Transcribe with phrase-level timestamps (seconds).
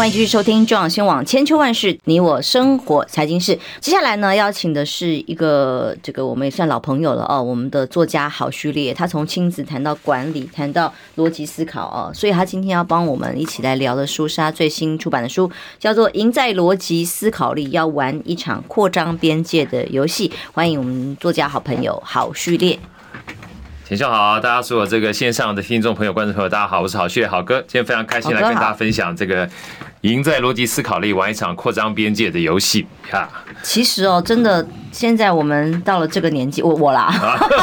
[0.00, 3.58] 欢迎继续收听中广新闻网千秋万世，你我生活财经事。
[3.82, 20.32] 接下来呢，邀请的是一个这个我们也算老朋友了哦，我们的作家郝旭烈，他从亲子谈到管理，谈到逻辑思考哦，所以他今天要帮我们一起来聊的书是他最新出版的书，叫做《赢在逻辑思考力》，要玩一场扩张边界的游戏。
[20.54, 22.78] 欢迎我们作家好朋友郝旭烈。
[23.90, 29.50] 浅秋好，大家所有这个线上的听众朋友、观众朋友，大家好，我是好旭烈郝哥，今天非常开心来跟大家分享这个
[30.02, 33.28] 赢在逻辑思考力，玩一场扩张边界的游戏呀。
[33.64, 37.12] 其实哦，真的，现在我们到了这个年纪，我我啦，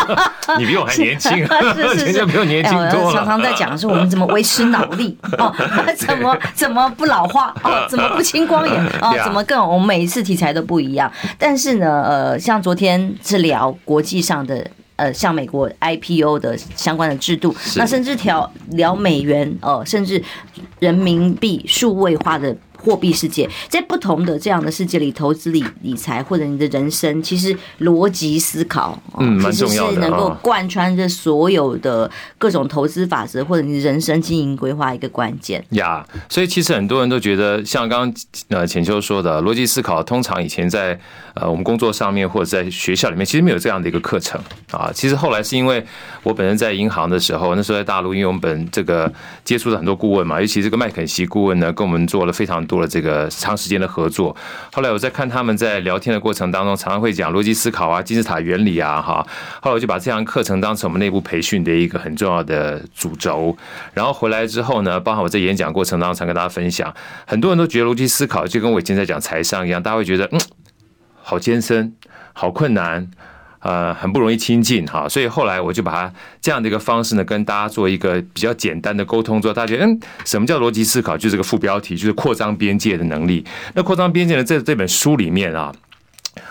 [0.59, 1.31] 你比我还年轻，
[1.73, 3.13] 是是是，比 我年轻多了。
[3.13, 5.55] 常常在讲的是我们怎么维持脑力哦，
[5.95, 11.09] 怎么怎么不老化哦，怎么不青光眼哦，怎么更我们每一次题材都不一样。
[11.37, 14.69] 但是呢，呃，像昨天是聊国际上的。
[14.97, 20.21] 呃，像美国 IPO 的相关的制度，那甚至调聊美元哦，甚至
[20.79, 22.55] 人民币数位化的。
[22.77, 35.63] 货币世界，在不同的这样的世界里，投资理理财或者你的人生，其实逻辑思考，嗯，其实是能够贯穿着所有的各种投资法则，或者你人生经营规划一个关键。
[35.71, 38.13] 呀，所以其实很多人都觉得，像刚刚
[38.49, 40.99] 呃浅秋说的，逻辑思考，通常以前在
[41.33, 44.39] 呃我们工作上面或者在学校里面，其实没有这样的一个课程
[44.71, 44.91] 啊。
[44.93, 45.83] 其实后来是因为
[46.23, 49.11] 我本人在银行的时候，那时候在大陆，因为我们本这个
[49.43, 54.35] 接触了很多顾问嘛，尤其这个麦肯锡顾问呢，跟我们做了非常多的这个长时间的合作，
[54.73, 59.25] 后来我在看他们在聊天的过程当中，常常会讲逻辑思考啊、金字塔原理啊，哈。
[59.61, 63.57] 后来我就把这堂课程当成我们内部培训的一个很重要的主轴。
[63.93, 66.93] 然后回来之后呢，包含我在演讲过程当中常跟大家分享，
[67.25, 70.39] 很多人都觉得逻辑思考就跟我以前在讲财商一样，大家会觉得嗯，
[71.23, 71.95] 好艰深，
[72.33, 73.09] 好困难。
[73.67, 81.17] 呃，很不容易亲近哈，所以后来我就把它这样的一个方式呢，跟大家做一个比较简单的沟通，之后大家觉得，嗯，什么叫逻辑思考？
[81.17, 83.43] 就是这个副标题，就是扩张边界的能力。
[83.75, 85.69] 那扩张边界呢，在这本书里面啊，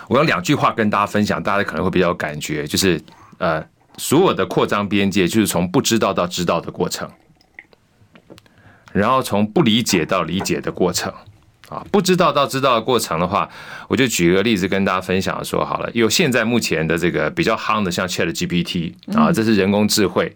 [0.07, 3.01] 我有两句话跟大家分享，大家可能会比较有感觉，就是
[3.39, 3.65] 呃，
[3.97, 7.09] 所有的扩张边界就是从不知道到知道的过程，
[8.93, 11.11] 然后从不理解到理解的过程。
[11.69, 13.49] 啊，不知道到知道的过程的话，
[13.87, 15.89] 我就举个例子跟大家分享说好了。
[15.93, 20.33] 有现在目前的这个比较夯的，像 ChatGPT 啊，这是人工智慧，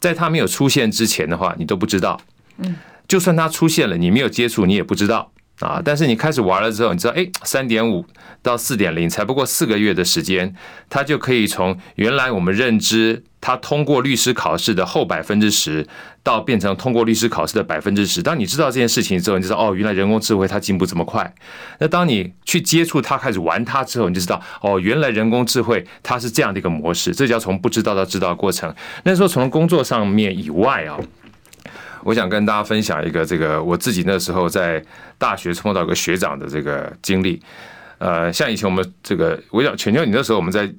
[0.00, 2.20] 在它没有出现之前的话，你都不知道。
[2.58, 2.76] 嗯，
[3.06, 5.30] 就算它出现了，你没有接触，你也不知道
[5.66, 5.82] 啊。
[5.84, 8.04] 但是你开始玩了之后，你知道，哎，三点五
[8.42, 10.54] 到四点零，才不过四个月的时间，
[10.88, 13.24] 它就可以从原来我们认知。
[13.44, 15.84] 他通过律师考试的后百分之十，
[16.22, 18.22] 到变成通过律师考试的百分之十。
[18.22, 21.34] 当你知道这件事情之后，你就知道哦，原来人工智慧它进步这么快。
[21.80, 27.12] 那当你去接触它，开始玩它之后，你就知道哦，原来人工智慧它是这样的一个模式。
[27.12, 28.72] 这叫从不知道到知道的过程。
[29.02, 30.96] 那时候从工作上面以外啊，
[32.04, 34.84] 我想跟大家分享一个这个我自己那时候在
[35.18, 37.40] 大学碰到一个学长的这个经历。
[37.98, 40.72] 呃，像以前我们这个，我想请教，你那时候我们在。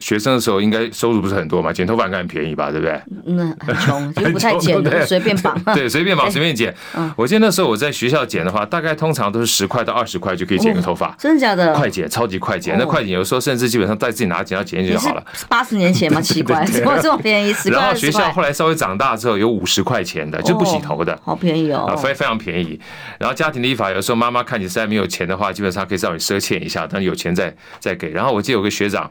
[0.00, 3.00] 学生的时候应该收入不是很多嘛，剪头发应该很便宜吧，对不对？
[3.26, 5.58] 嗯，很穷，就不太剪 的， 随便绑。
[5.74, 6.74] 对，随便绑，随便剪。
[7.16, 11.14] 我记得那时候我在学校剪的话，大概通常都是十块到二十块就可以剪个头发。
[11.18, 11.72] 真的假的？
[11.74, 12.76] 快剪，超级快剪。
[12.78, 15.24] 那快剪有时候甚至基本上带自己拿剪刀剪一剪就好了。
[15.48, 17.52] 八十年前嘛， 奇怪，怎么这么便宜？
[17.52, 17.78] 十块。
[17.78, 22.78] 然后学校后来稍微长大之后，有五十块钱的，就不洗头的，好便宜哦，非非常便宜。
[23.18, 28.10] 然后家庭的立法，有时候妈妈看你实在没有钱的话，基本上可以让你赊欠一下，等有钱再再给。
[28.10, 29.10] 然后我记得有个学长。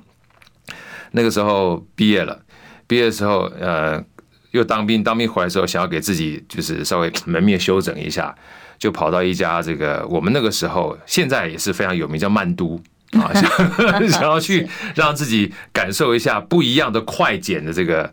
[1.15, 2.39] 那个时候毕业了，
[2.87, 4.03] 毕业的时候，呃，
[4.49, 8.33] 又当兵，当兵回来时候，想要给自己就是稍微门面修整一下，
[8.79, 12.81] 就跑到一家这个我们那个时候现在也是非常有名叫曼都
[13.11, 18.11] 啊， 想想要去让自己感受一下不一样的快剪的这个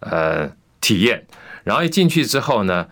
[0.00, 1.26] 呃体验，
[1.64, 2.86] 然后一进去之后呢，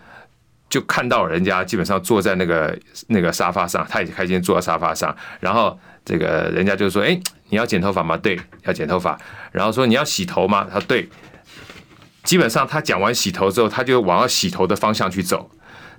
[0.69, 7.19] 就看到人家基本上坐在那个那个沙发上，他也开心坐在沙发上，然后这个人家就说，哎。
[7.49, 8.17] 你要剪头发吗？
[8.17, 9.17] 对，要剪头发。
[9.57, 10.65] 然后说你要洗头吗？
[10.71, 11.09] 他说对。
[12.23, 15.49] 基本上他讲完洗头之后，他就往要洗头的方向去走。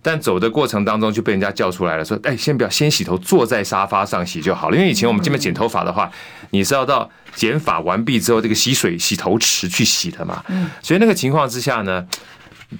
[0.00, 4.76] 但走的过程当中就被人家叫出来了，说：“哎，先不要，先洗头，坐在沙发上洗就好了。
[4.76, 6.10] 因为以前我们这边剪头发的话，
[6.50, 10.44] 你是要到剪发完毕之后这个洗水洗头池去洗的嘛。
[10.82, 12.06] 所以那个情况之下呢。”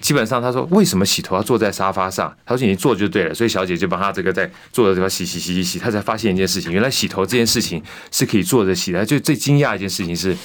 [0.03, 2.31] 基本上，他说为什么洗头要坐在沙发上？
[2.45, 7.83] 他说你坐就对了，所以小姐就帮他这个在坐的地方洗洗洗洗洗，他才发现一件事情，原来洗头这件事情
[8.13, 9.03] 是可以坐着洗的。
[9.03, 10.37] 就最惊讶一件事情是，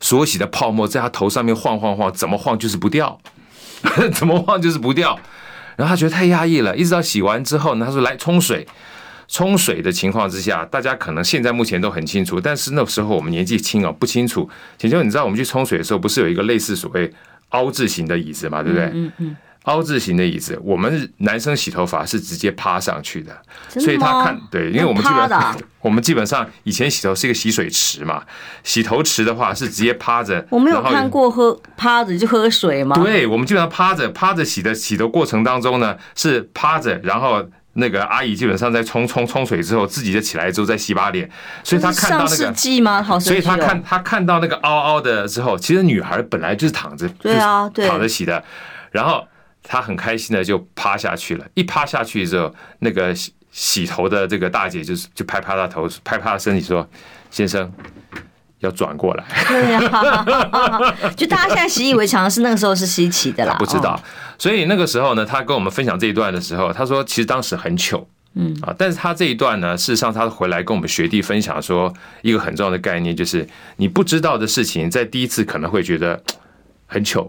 [0.00, 3.20] 所洗的泡沫在他头上面晃晃晃，怎么晃就是不掉，
[4.12, 5.18] 怎么晃就是不掉。
[5.76, 8.66] 然后他觉得太压抑了，一直到洗完之后呢，他说来冲水，
[9.28, 14.48] 冲水的情况之下，大家可能现在目前都很清楚，但是那时候我们年纪轻啊，不清楚。
[14.76, 17.10] 请问你知道我们去冲水的时候，不是有一个类似所谓
[17.50, 18.62] 凹字形的椅子嘛？
[18.62, 18.90] 对不对？
[18.92, 19.36] 嗯嗯。
[19.64, 23.36] 凹字形的椅子，我们男生洗头发是直接趴上去的，
[23.68, 28.22] 所以他看对，因为我们基本上 我们基本上以前洗头是一个洗水池嘛，
[28.64, 30.44] 洗头池的话是直接趴着。
[30.48, 32.96] 我没有看过喝趴着就喝水吗？
[32.96, 41.30] 对，我们基本上趴着趴着洗的洗的过程当中呢是趴着，然后那个阿姨基本上在冲冲冲水之后自己就起来之后再洗把脸，
[41.62, 43.02] 所以他看到那个上世纪吗？
[43.02, 48.42] 好，所以她看她看到那个凹凹的之后，其实女孩本来就是躺着，对啊，对，躺着洗的，
[48.90, 49.22] 然后。
[49.62, 56.88] 他很开心的就趴下去了，一趴下去之后，那个洗洗头的这个大姐就是就拍拍他头，拍拍他身体说
[57.30, 57.70] ：“先生，
[58.60, 59.80] 要转过来。”对呀，
[61.16, 63.54] 就大家现在习以为常，是那个时候是稀奇的啦。
[63.60, 64.00] 不知道，
[64.38, 68.56] 所以那个时候呢，他跟我们分享这一段的时候，他说其实当时很糗，嗯。
[68.62, 71.92] 啊，但是他这一段呢，事实上他回来跟我们学弟分享说，
[72.22, 73.46] 一个很重要的概念就是，
[73.76, 76.22] 你不知道的事情，在第一次可能会觉得
[76.86, 77.28] 很糗、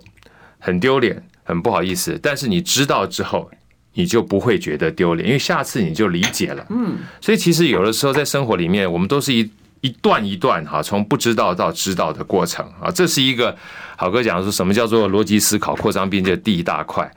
[0.61, 1.21] 很丢脸。
[1.43, 3.49] 很不好意思，但是你知道之后，
[3.93, 6.65] 你就不会觉得丢脸，因为下次你就理解了。
[6.69, 12.89] 嗯，所以其实有的时候在生活里面，我们都是一一段一段哈，从不知道到知道的过程啊。
[12.91, 13.53] 这是一个
[13.97, 17.11] 好哥讲说什么叫做逻辑思考扩张边界第一大块。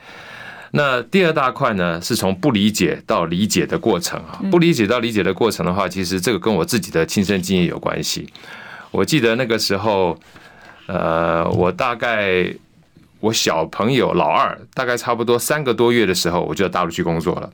[0.73, 4.43] 那第二大块呢，是从不理解到理解的过程啊。
[4.51, 8.27] 不理解到理解的过程的话，其实这个跟我自己的亲身经验有关系。
[8.91, 10.19] 我记得那个时候，
[10.87, 12.53] 呃，我大概。
[13.25, 17.51] 我小朋友老二大概差不多三个多月的时候，我就到大陆去工作了。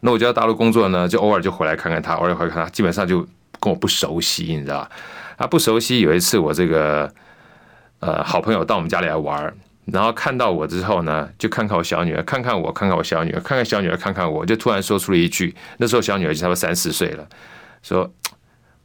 [0.00, 3.26] 那我就到大陆工作呢，就偶尔就回来看看他，偶尔回来看他，基本上就
[3.58, 4.90] 跟我不熟悉，你知道吧？
[5.38, 6.00] 他不熟悉。
[6.00, 7.10] 有一次我这个
[8.00, 9.54] 呃好朋友到我们家里来玩，
[9.86, 17.26] 然后看到我之后呢，就看看我小女儿，看看我，看看我小女儿，看看小女儿，看看我，就突然说出了一句：那时候小女儿就差不多三四岁了，
[17.82, 18.12] 说：“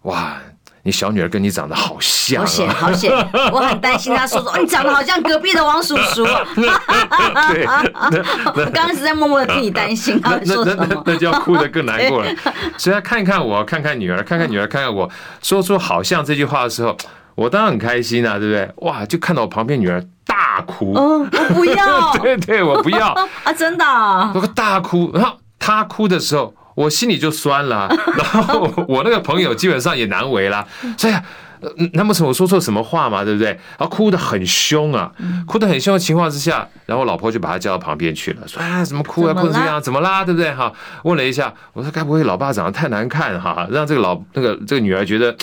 [0.03, 0.37] 哇。”
[0.85, 3.11] 你小女儿跟你长得好像，好险好险！
[3.53, 6.25] 我很担心她说说，你长得好像隔壁的王叔叔。
[6.55, 7.65] 对，
[8.53, 10.85] 我刚刚是在默默的替你担心，他说什么？
[10.89, 12.29] 那那就要哭得更难过了。
[12.77, 15.09] 所以她看看我，看看女儿，看看女儿，看看我，
[15.41, 16.97] 说出好像这句话的时候，
[17.35, 18.69] 我当然很开心啊，对不对？
[18.87, 20.93] 哇，就看到我旁边女儿大哭。
[20.97, 22.11] 嗯，我不要。
[22.19, 23.07] 对对，我不要
[23.45, 23.85] 啊，真的。
[24.35, 26.53] 那个大哭，然后她哭的时候。
[26.75, 27.87] 我心里就酸了，
[28.17, 30.67] 然后我那个朋友基本上也难为了，
[30.97, 31.13] 所以，
[31.93, 33.23] 难不成我说错什么话嘛？
[33.23, 33.49] 对不对？
[33.77, 35.11] 然后哭得很凶啊，
[35.45, 40.25] 哭得很凶的情况之下，然后我老婆就把他叫到旁边去了，说啊，怎么哭啊，哭成这样，怎么啦？
[40.25, 40.53] 对不对？
[40.53, 40.71] 哈，
[41.03, 45.35] 问了一下，我说该不会老爸长得太难看哈，让这个老那个这个女儿觉得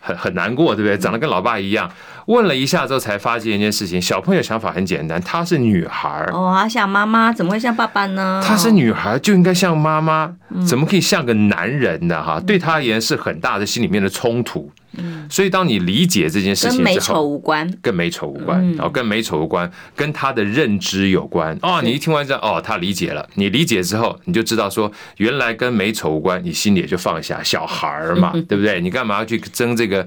[0.00, 0.98] 很很难过，对不对？
[0.98, 1.90] 长得跟老爸一样。
[2.28, 8.42] 问了一下之后，才发现一件事情：小朋友想法很简单，她是女孩儿哦，她像妈妈，怎么会像爸爸呢？
[8.44, 10.34] 她是女孩就应该像妈妈，
[10.66, 12.22] 怎么可以像个男人呢？
[12.22, 14.70] 哈，对她而言是很大的心里面的冲突。
[14.96, 21.56] 嗯，所以当你理解这件事情之后，跟美丑无关，跟美丑无关，然后跟美丑无关，跟他的认知有关。
[21.62, 23.26] 哦，你一听完之后，哦，他理解了。
[23.34, 27.42] 你理解之后，你就知道说，原来跟美丑无关，你心里也就放下。
[27.42, 28.80] 小孩儿嘛， 对不对？
[28.80, 30.04] 你干嘛要去争这个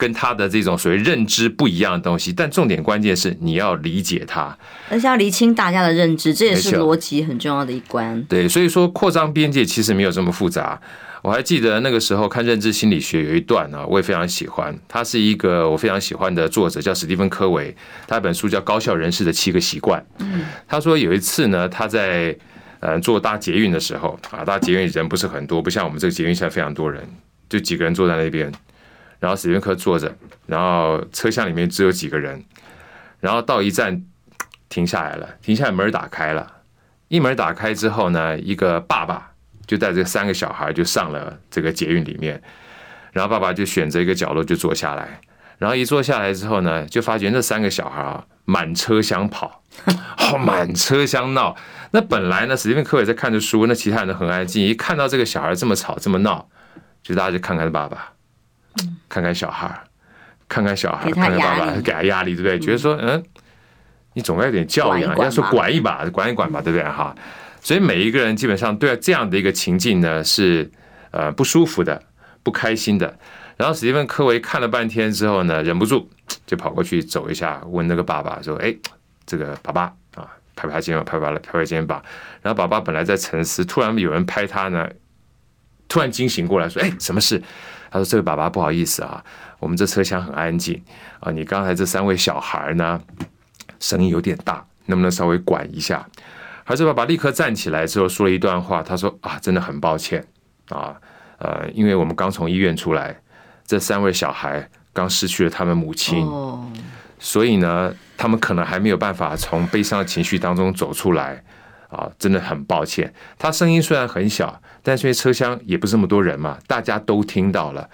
[0.00, 2.32] 跟他的这种所谓认知不一样的东西？
[2.32, 4.56] 但重点关键是你要理解他，
[4.88, 8.24] 而且要厘清大家的认知，这也是逻辑很重要的一关。
[8.24, 10.80] 对，所以说扩张边界其实没有这么复杂。
[11.22, 14.74] 我还记得那个时候看认知心理学有一段啊，我也非常喜欢。
[14.88, 17.76] 他是一个我非常喜欢的作者，叫史蒂芬·科维。
[18.08, 20.00] 他一本书叫《高效人士的七个习惯》。
[20.20, 22.34] 嗯，他说有一次呢，他在
[22.80, 27.06] 呃坐搭捷运的时候啊，搭捷运人不是很多，不像我们这个捷运现在非常多人，
[27.50, 28.50] 就几个人坐在那边。
[29.20, 30.12] 然后史蒂芬·科坐着，
[30.46, 32.44] 然后车厢里面只有几个人。
[33.20, 34.04] 然后到一站
[34.68, 36.54] 停下来了，停下来门打开了，
[37.06, 39.28] 一门打开之后呢，一个爸爸。
[39.66, 42.42] 就带着三个小孩就上了这个捷运里面，
[43.12, 45.20] 然后爸爸就选择一个角落就坐下来，
[45.58, 51.54] 然后一坐下来之后呢，就发觉那三个小孩啊满车厢跑， 哦，满车厢闹。
[51.92, 54.66] 那本来呢，史蒂芬·科也在看着书，那其他人都很安静。
[54.66, 56.48] 一看到这个小孩这么吵这么闹，
[57.04, 58.14] 就大家就看看爸爸，
[59.08, 59.82] 看看小孩，
[60.48, 62.58] 看看小孩，看看爸爸，给他压力，对不对？
[62.58, 63.22] 觉得说，嗯，
[64.14, 66.88] 你总该有点教养，人家说管一把，管一管吧，对不对？
[66.88, 67.14] 哈。
[67.60, 70.70] 所以每一个人基本上对这样的一个情境呢，是
[71.10, 72.02] 呃不舒服的、
[72.42, 73.18] 不开心的。
[73.58, 76.08] 然后史蒂芬·科维看了半天之后呢，忍不住
[76.46, 78.74] 就跑过去走一下，问那个爸爸说：“哎，
[79.26, 79.82] 这个爸爸
[80.14, 82.02] 啊，拍拍肩膀，拍拍拍拍肩膀。”
[82.40, 84.88] 然后爸爸本来在沉思，突然有人拍他呢，
[85.86, 87.42] 突然惊醒过来，说：“哎，什么事？”
[87.90, 89.22] 他说：“这位爸爸不好意思啊，
[89.58, 90.80] 我们这车厢很安静
[91.18, 93.00] 啊，你刚才这三位小孩呢，
[93.80, 96.06] 声音有点大，能不能稍微管一下？”
[96.66, 100.24] 儿子爸爸立刻站起来之后说了一段话，他说：“啊，真的很抱歉，
[100.68, 100.94] 啊，
[101.38, 103.20] 呃，因为我们刚从医院出来，
[103.66, 106.24] 这三位小孩刚失去了他们母亲，
[107.18, 111.42] 所以呢，他们可能还没有办法从悲伤的情绪当中走出来
[111.90, 113.12] 啊，真的很抱歉。
[113.38, 117.90] 他声音虽然很小，但是因为车厢也不是那么多人嘛，大家都听到了。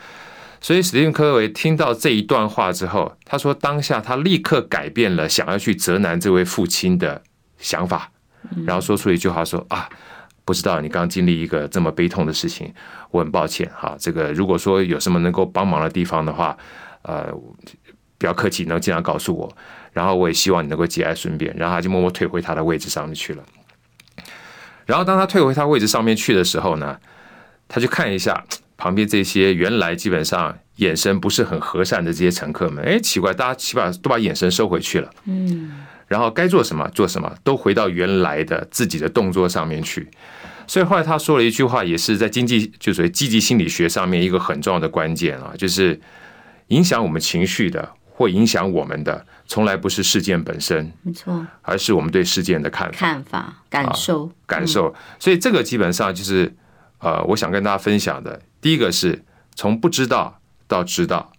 [0.61, 7.23] 所以史蒂芬·科维听到这一段话之后，他说当下他立刻改变了想要去责难这位父亲的
[7.59, 8.11] 想法，
[8.65, 9.88] 然后说出一句话说啊。
[10.47, 12.73] 不知道你刚经历一个这么悲痛的事情，
[13.11, 13.97] 我很抱歉哈。
[13.99, 16.57] 这个如果说有什么能够帮忙的地方的话，
[17.03, 17.26] 呃，
[18.17, 19.53] 不要客气，能尽量告诉我。
[19.93, 21.53] 然后我也希望你能够节哀顺变。
[21.57, 23.43] 然后他就默默退回他的位置上面去了。
[24.87, 26.97] 然后当他退回他位置上面去的时候呢，
[27.69, 28.43] 他就看一下
[28.78, 35.11] 旁边这些原来基本上眼神不是很和善的这些乘客们，哎，奇怪，大家起码都把眼神收回去了。
[35.26, 35.85] 嗯。
[36.09, 40.09] 然后该做什么做什么，都回到原来的自己的动作上面去。
[40.69, 46.00] 所以后来他说了一句话，也是在经济，就属于积极心理学上面一个很重要的关键啊，就是
[46.69, 54.95] 影响我们情绪的或影响我们的，从来不是事件本身，没错，而是我们对事件的看法、看法、感受、感受。
[55.19, 56.53] 所以这个基本上就是
[56.99, 59.25] 呃，我想跟大家分享的，第一个是
[59.55, 61.33] 从不知道到知道。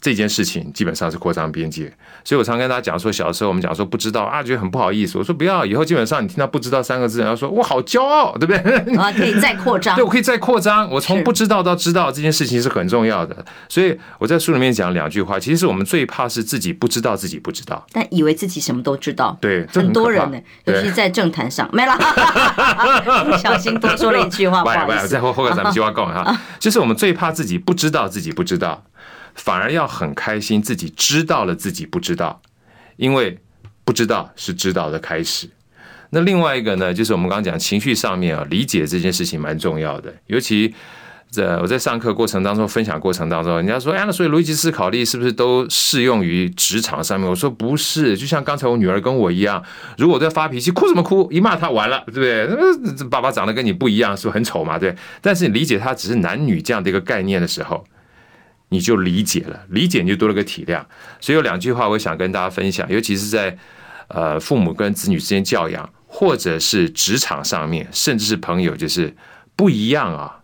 [0.00, 5.18] 这件事情基本上是扩张边界，所以我常跟大家讲说，小时候我们讲说不知道啊，觉得很不好意思。
[5.18, 8.58] 我说不要，以后基本上你听到不知道三个字，然后说我好骄傲，对不对？
[8.96, 9.96] 啊，可以再扩张。
[9.96, 10.88] 对，我可以再扩张。
[10.90, 13.44] 我从不知道到知道这件事情是很重要的。
[13.68, 19.36] 所以我在书里面讲两句话，其实我们最怕是自己不知道自己不知道，但以为自己什么都知道。
[19.40, 21.96] 对，很多人呢，尤其在政坛上没了。
[23.30, 25.08] 不小心多说了一句话，不好意思。
[25.08, 28.84] 再后后个咱们计划够哈，就是我们最怕自己不知道自己不知道。
[29.36, 32.42] 反而要很开心，自己知道了自己不知道，
[32.96, 33.38] 因为
[33.84, 35.48] 不知道是知道的开始。
[36.10, 40.12] 那另外一个呢，就是我们刚刚讲情绪上面啊，理解这件事情蛮重要的。
[40.26, 40.74] 尤其
[41.28, 49.62] 在我在上课过程当中、分享过程当中，人家说：“哎，那所以逻辑思考力是不是都适用于职场上面？”我说：“不是，就像刚才我女儿跟我一样，
[49.98, 51.28] 如果在发脾气，哭什么哭？
[51.30, 53.08] 一骂她完了，对不对？
[53.08, 54.78] 爸爸长得跟你不一样，是不是很丑嘛？
[54.78, 54.94] 对。
[55.20, 57.84] 但是你理解他只是男女这样的一个概念的时候。”
[58.68, 60.84] 你就理解了，理解你就多了个体谅。
[61.20, 63.56] 所以有两句话，我想跟大家分享，尤其是在
[64.08, 69.14] 呃父母跟子女之间教养，或者是职场上面，甚至是朋友，就是
[69.54, 70.40] 不一样啊，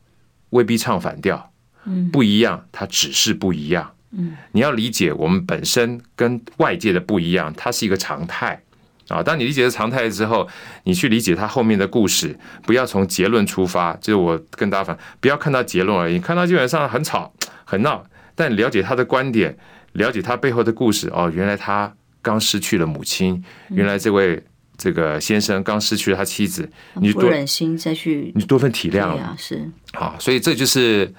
[0.51, 1.51] 未必唱反调。
[1.85, 3.93] 嗯，不一样，它只是不一样。
[4.13, 8.63] 嗯，你要理解我们本身跟外界的不一样，它是一个常态
[9.09, 9.21] 啊。
[9.21, 10.49] 当你理解了常态之后，
[10.85, 13.95] 你去理解它后面的故事，不要从结论出发。
[13.95, 17.33] 就是我跟大家反，不要看到结论而已，看到基本上很吵
[17.65, 18.05] 很闹。
[18.35, 19.57] 但了解他的观点，
[19.93, 24.43] 了解他背后的故事哦，原来他刚失去了母亲，原来这位
[24.77, 29.09] 这个先生刚失去了他妻子，你不忍心再去，你多份体谅。
[29.17, 29.71] 啊，是。
[29.93, 31.13] 好，所以这就是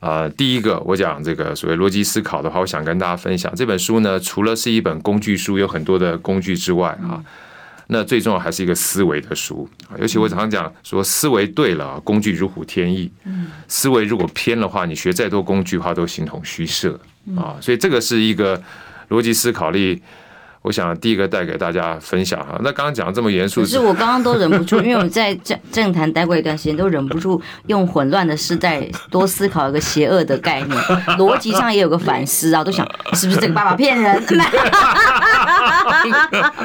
[0.00, 3.54] 呃第一个我讲这个所谓逻辑思考的话，我想跟大家分享。
[3.54, 7.22] 这本书呢，除了是一本工具书，有很多的工具之外啊。
[7.88, 13.10] 那最重要还是一个思维的书，尤其我常常讲说，思维对了，工具如虎添翼；
[13.68, 16.98] 思维如果偏的话，你学再多工具的话都形同虚设
[17.36, 17.56] 啊。
[17.60, 18.60] 所以这个是一个
[19.08, 20.02] 逻辑思考力。
[20.66, 30.76] 我想第一个带给大家分享哈，那刚刚讲这么严肃，可是我刚刚都忍不住，因为我在政政坛待过一段时间，都忍不住用混乱的时代多思考一个邪恶的概念，
[31.18, 34.20] 逻辑上也有个反思啊，都想是不是这个爸爸骗人？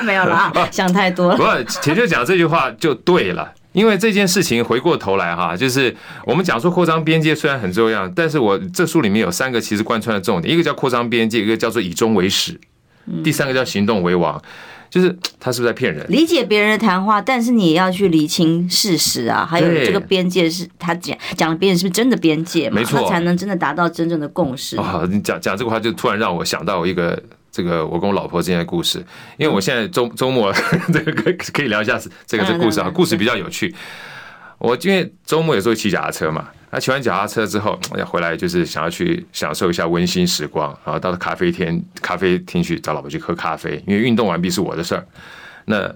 [0.02, 1.38] 没有啦，想太多了。
[1.38, 1.44] 不，
[1.80, 12.60] 前就讲这句话就对了，因为这件事情回过头来哈，就是我们讲说扩张边界虽然很重要，但是我这书里面有三个其实贯穿的重点，一个叫扩张边界，一个叫做以终为始。
[13.24, 14.42] 第三个叫行动为王，
[14.90, 16.06] 就是他是不是在骗人？
[16.10, 19.46] 理解别人的谈话，但是你也要去厘清事实啊。
[19.50, 22.76] 还有这个边界是他讲讲的边界是不是真的边界嘛？
[22.76, 24.78] 没错，才能真的达到真正的共识。
[24.78, 28.98] 哦，你讲讲这个话，就突然让我想到一个这个我跟我老婆之间的故事。
[29.38, 30.54] 因为我现在周周末
[30.94, 33.74] 这个可可以聊一下这个这故事啊，故事比较有趣。
[34.58, 36.48] 我因为周末有时候骑脚踏车嘛。
[36.72, 43.84] 他骑完脚踏车之后，要回来就是想要去享受一下温馨时光，然后到了咖啡厅，咖啡厅去找老婆去喝咖啡。
[43.86, 45.06] 因为运动完毕是我的事儿，
[45.66, 45.94] 那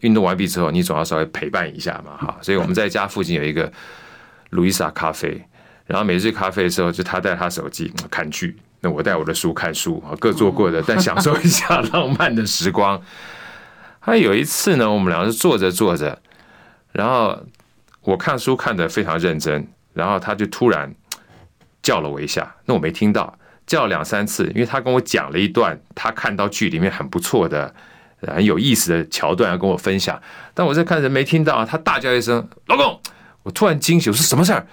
[0.00, 2.36] 运动完毕之后，你总要稍微陪伴一下嘛，哈。
[2.42, 3.72] 所以我们在家附近有一个
[4.50, 5.40] 路易莎咖啡，
[5.86, 13.00] 然后每次咖啡的时候，就他带他手机看剧，那我带我的书看书，各做各的，但享受一下浪漫的时光。
[14.00, 16.20] 他有一次呢，我们两个是坐着坐着，
[16.90, 17.38] 然后
[18.02, 19.68] 我看书看得非常认真。
[19.96, 20.94] 然后他就突然
[21.82, 23.36] 叫了我一下，那我没听到，
[23.66, 27.74] 叫了两三次，因为他跟我讲了一段他看到剧里面很不错的、
[28.20, 30.20] 很有意思的桥段要跟我分享，
[30.52, 33.00] 但我在看人没听到，他大叫一声“老公”，
[33.42, 34.66] 我突然惊醒，我说什么事儿？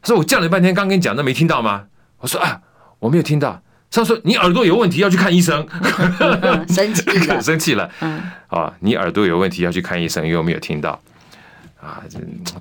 [0.00, 1.86] 他说我叫了半天，刚跟你讲，那没听到吗？
[2.20, 2.60] 我说啊，
[3.00, 3.60] 我没有听到。
[3.90, 5.66] 他说你耳朵有问题，要去看医生。
[6.68, 7.90] 生气了， 生气了。
[8.00, 11.00] 嗯，啊，你耳朵有问题，要去看医生，因为我没有听到。
[11.80, 12.02] 啊，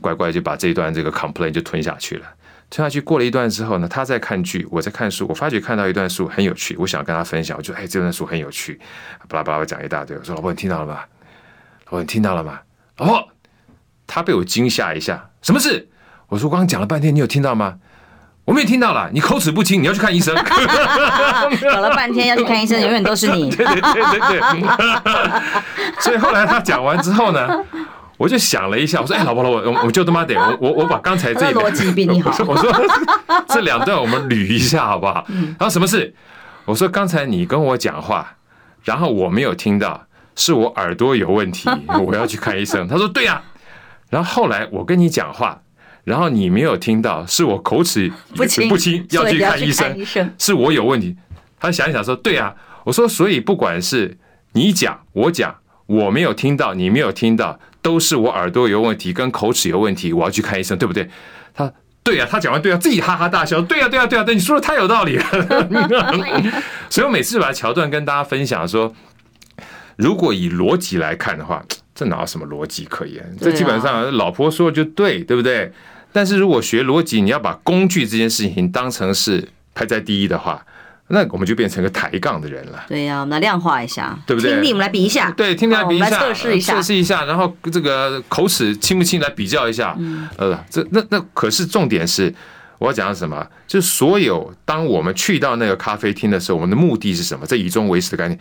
[0.01, 2.25] 乖乖就把这一段这个 complaint 就吞下去了。
[2.69, 5.25] 吞下去过了一段之后呢，他在看剧，我在看书。
[5.27, 7.57] 我发觉看到一段书很有趣，我想跟他分享。
[7.57, 8.79] 我觉得哎，这段书很有趣，
[9.27, 10.15] 巴拉巴拉讲一大堆。
[10.15, 10.99] 我说老婆，你听到了吗？
[11.85, 12.59] 老婆，你听到了吗？
[12.97, 13.27] 老婆，
[14.05, 15.29] 他被我惊吓一下。
[15.41, 15.89] 什么事？
[16.27, 17.79] 我说我刚刚讲了半天，你有听到吗？
[18.45, 19.09] 我没有听到了。
[19.11, 20.35] 你口齿不清，你要去看医生。
[21.73, 23.49] 搞了半天要去看医生，永远都是你。
[23.49, 24.61] 对对对对对。
[26.01, 27.47] 所以后来他讲完之后呢？
[28.19, 32.29] 我就想了一下，我说：“哎，老婆，老婆，我我就他妈得我我我把刚才这逻辑比你好。
[32.45, 32.69] 我说
[33.47, 35.25] 这两段我们捋一下好不好？
[35.29, 36.13] 然后什么事？
[36.65, 38.35] 我说刚才你跟我讲话，
[38.83, 41.69] 然后我没有听到，是我耳朵有问题，
[42.05, 42.85] 我要去看医生。
[42.89, 43.41] 他说对呀。
[44.09, 45.61] 然后后来我跟你讲话，
[46.03, 51.15] 然后你没有听到，是我口齿不清不清，要去看医生，是我有问题。
[51.57, 52.53] 他想一想说对呀。
[52.83, 54.17] 我说所以不管是
[54.53, 61.09] 你讲我讲，我没有听到，你没有听到。”都是我耳朵有问题，跟口齿有问题，我要去看医生，对不对？
[61.53, 61.71] 他
[62.03, 65.25] 对呀、啊，他讲完对啊，自己哈哈大笑，对呀、啊，对呀、啊，对呀、啊，对，你说的太有道理了。
[66.89, 68.93] 所以我每次把桥段跟大家分享说，
[69.95, 73.35] 如果以逻辑来看的话，这哪有什么逻辑可言？
[73.39, 75.71] 这基本上老婆说的就对，对不对？
[76.11, 80.65] 但是如果学逻辑，你要把工具这件事情当成是排在第一的话。
[81.09, 82.85] 那我们就变成个抬杠的人了。
[82.87, 84.51] 对呀、啊，我们来量化一下，对不对？
[84.51, 85.31] 听力我们来比一下。
[85.31, 89.95] 对，听力来比一下，测试一下，测试一下，然后这个口齿清不清来比较一下。
[89.97, 92.33] 嗯，呃，这那那可是重点是，
[92.77, 93.45] 我要讲的什么？
[93.67, 97.45] 就是所有当我们去到那个咖啡厅的时候，我们的目的是什么？
[97.45, 98.39] 这以终为始的概念。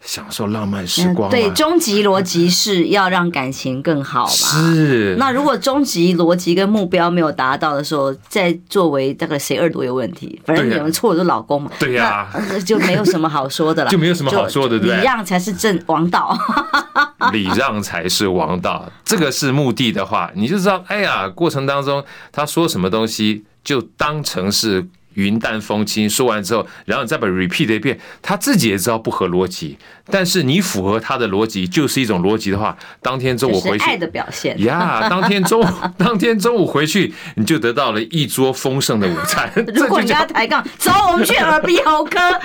[0.00, 1.32] 享受浪漫时光、啊嗯。
[1.32, 4.30] 对，终极逻辑是要让感情更好嘛。
[4.30, 5.16] 是。
[5.18, 10.40] 那如果终极逻辑跟目标没有达到的时候，再作为大概谁耳朵有问题？
[10.46, 11.70] 反正你们错的都老公嘛。
[11.78, 12.42] 对呀、啊。
[12.48, 13.90] 那就没有什么好说的了。
[13.90, 14.78] 就没有什么好说的？
[14.78, 16.36] 礼让才是正王道。
[17.32, 18.90] 礼让才是王道。
[19.04, 24.88] 这个是目的的话，你就知道，哎呀，过程当中他说什么东西，就当成是。
[25.20, 29.76] 云淡风轻说完之后，然后你再把 repeat 一遍，他自己也知道不合逻辑，
[30.10, 35.66] 但是你符合他的逻辑就是一种逻辑的话，当天中午回去爱的表现呀，当天中午
[35.98, 39.50] 当天中午回去你就得到了一桌丰盛的午餐。
[39.74, 42.16] 如果你跟他抬杠，走，我们去耳鼻喉科，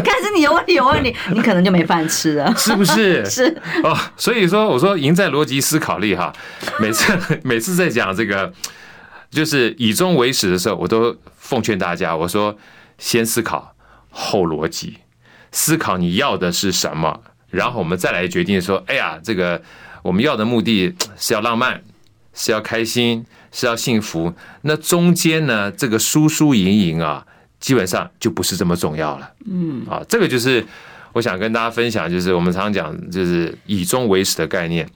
[0.00, 3.24] 看是你有问题有问题，你可能就没饭吃了，是不是？
[3.26, 3.44] 是
[3.82, 6.32] 哦，所以说我说赢在逻辑思考力哈，
[6.80, 8.52] 每次每次在讲这个。
[9.28, 11.14] 就是以终为始的时候，我都
[11.46, 12.58] 奉劝大家，我说
[12.98, 13.72] 先思考
[14.10, 14.98] 后逻辑，
[15.52, 19.62] 思考你要的是什么，然后我们再来决定说，哎呀，这个
[20.02, 21.80] 我们要的目的 是要浪漫，
[22.34, 24.34] 是要开心，是要幸福。
[24.62, 27.24] 那中间呢，这个输输赢赢啊，
[27.60, 29.30] 基本上就不是这么重要了。
[29.46, 30.66] 嗯，啊，这个就是
[31.12, 34.88] 我想跟大家分享，就是我们常常讲，就是以终为始的概念。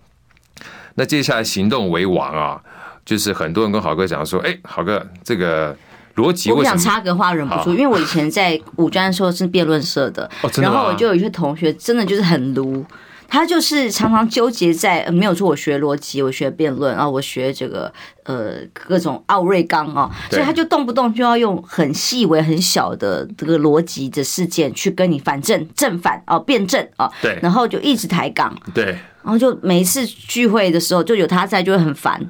[0.97, 2.61] 那接下来行动为王啊。
[3.03, 5.77] 就是很多人跟豪哥讲说，哎，豪哥，这个
[6.17, 10.29] 逻辑，我不想插个话，忍不住，因为我以前在五专的时候是辩论社的，
[10.61, 12.85] 然后我就有一些同学真的就是很卢，
[13.29, 17.93] 他就是常常纠结在，没有说我学逻辑，我学辩论，然后我学这个
[18.25, 28.85] 呃各种奥瑞冈啊，所以他就动不动就要用很细微很小的这个逻辑的事件去跟你反正正反哦辩证啊，对，然后就一直抬杠，对，
[29.23, 32.21] 然后就每一次聚会的时候就有他在，就会很烦。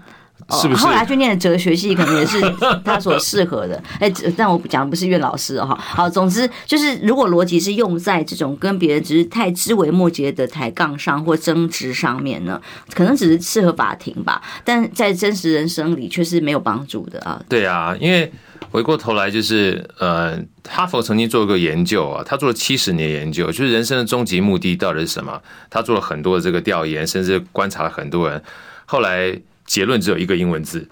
[0.51, 0.85] 是不是？
[0.85, 2.41] 后来去念的哲学系，可能也是
[2.85, 3.83] 他所适合的。
[3.99, 5.77] 哎，但我讲的不是苑老师哈。
[5.81, 12.61] 好，总之就是，如果逻辑是用在这种跟别人只是太枝微末节的抬杠上或争执上面呢，
[12.95, 14.43] 可能只是适合法庭吧。
[14.65, 17.43] 但在真实人生里却是没有帮助的啊。
[17.49, 18.33] 对啊，因为
[18.71, 25.41] 回过头来就是，呃，哈佛曾经做过研究啊，他做了七十年研究，就是人生的终极目的到底是什么？
[25.69, 28.43] 他做了很多的这个调研，甚至观察了很多人，
[28.87, 29.39] 后来。
[29.70, 30.88] 结论只有一个英文字，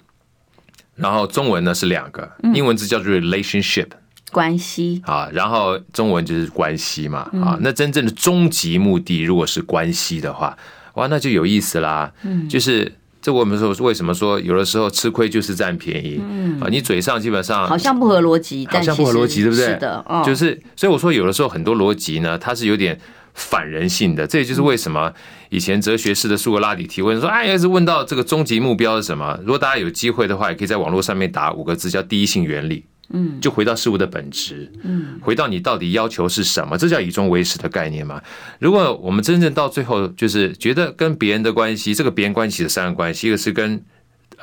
[0.95, 3.87] 然后中文呢是两个，英文字叫做 relationship，
[4.31, 5.01] 关系。
[5.05, 10.57] 啊，然后中文就是关系嘛啊，那真正的终极目的如果是关系的话，
[10.93, 12.09] 哇，那就有意思啦。
[12.23, 12.89] 嗯，就是
[13.21, 16.61] 这我们说为什么说有的时候吃亏就是占便宜，嗯。
[16.61, 19.65] 啊，你嘴上基本上好像不合逻辑，好像不合逻辑，对不对？
[19.65, 22.97] 是的，就是所以我说有的时候很多逻辑呢，它是有点。
[23.39, 25.11] 反人性的，这也就是为什么
[25.49, 32.85] 以前哲学式的苏格拉底提问说：“哎，要是问到这个终极目标是什么？”如果大家有机会的话，也可以在网络上面打五个字，叫“第一性原理”。
[33.11, 36.77] 嗯，就回到事物的本质，嗯，回到你到底要求是什么？
[36.77, 38.21] 这叫以终为始的概念嘛。
[38.59, 43.81] 如果我们真正到最后，就是觉得跟别人的关系，这个别人关系的三个关系，一个是跟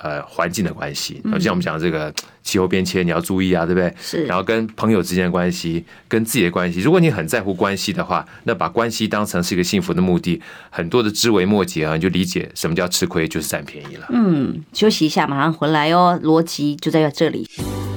[0.02, 3.92] 呃环境的关系，就像我们讲这个 气候变迁，你要注意啊，对不对？
[4.00, 4.24] 是。
[4.24, 14.06] 然后跟朋友之间的关系，跟自己的关系，如果你很在乎关系的话，那把关系当成是一个幸福的目的，很多的枝微末节啊，你就理解什么叫吃亏就是占便宜了。
[14.10, 16.18] 嗯，休息一下，马上回来哦。
[16.22, 17.48] 逻辑就在这里，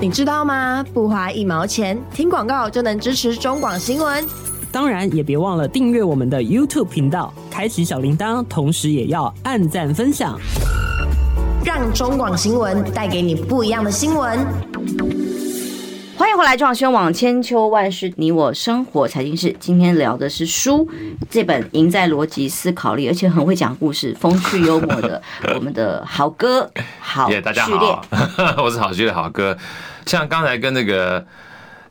[0.02, 0.84] 你知道吗？
[0.94, 4.26] 不花一毛钱，听广告就能支持中广新闻。
[4.72, 10.40] 当然，也别忘了订阅我们的 YouTube 频道，开启小铃铛，同时也要按赞分享，
[11.66, 14.40] 让中广新闻带给你不一样的新闻。
[16.18, 19.56] 欢迎回来，中广新闻网千秋万世，你我生活财经事。
[19.60, 20.90] 今天聊的是书，
[21.30, 25.22] 这本《赢在逻辑思考力》，而且很会讲故事，风趣幽默的，
[25.56, 26.70] 我们的好哥，
[27.00, 28.06] 好，yeah, 大家好，
[28.64, 29.58] 我是好趣的好哥。
[30.06, 31.26] 像刚才跟那个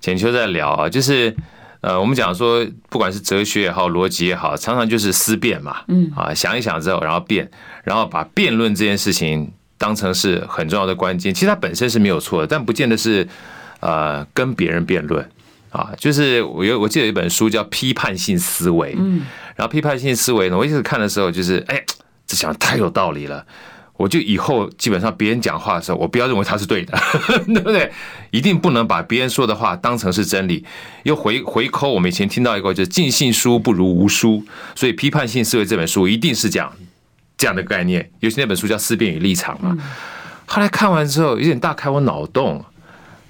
[0.01, 1.35] 浅秋在聊啊，就是。
[1.81, 7.49] 呃，我们讲说，不管是哲学也好，逻辑也好，常常就是思辨嘛，嗯啊，想一想之后，然后辩，
[7.85, 11.33] 然后把辩论这件事情当成是很重要的关键。
[11.33, 13.27] 其实它本身是没有错的，但不见得是
[13.81, 15.27] 呃跟别人辩论
[15.71, 15.91] 啊。
[15.97, 19.23] 就是我有我记得有一本书叫《批判性思维》，嗯，
[19.57, 21.83] 然后批判性思维呢，我一直看的时候就是，哎，
[22.27, 23.47] 这讲的太有道理了。
[23.97, 26.97] 我就以后基本上别人讲话的时候，我不要认为他是对的，
[27.47, 27.91] 对不对？
[28.31, 30.65] 一定不能把别人说的话当成是真理。
[31.03, 34.45] 又回回扣，我们以前听到一个，就是尽信书不如无书。
[34.77, 36.73] 所以批判性思维这本书一定是讲
[37.39, 38.11] 这样的概念。
[38.21, 39.75] 尤其那本书叫《思辨与立场》嘛。
[40.45, 42.63] 后来看完之后，有点大开我脑洞。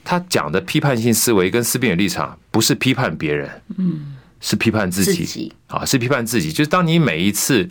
[0.03, 6.51] 他讲的批判性思维跟思辨与立场，不是批判别人，嗯，是批判自己啊，是批判自己。
[6.51, 7.69] 就是当你每一次。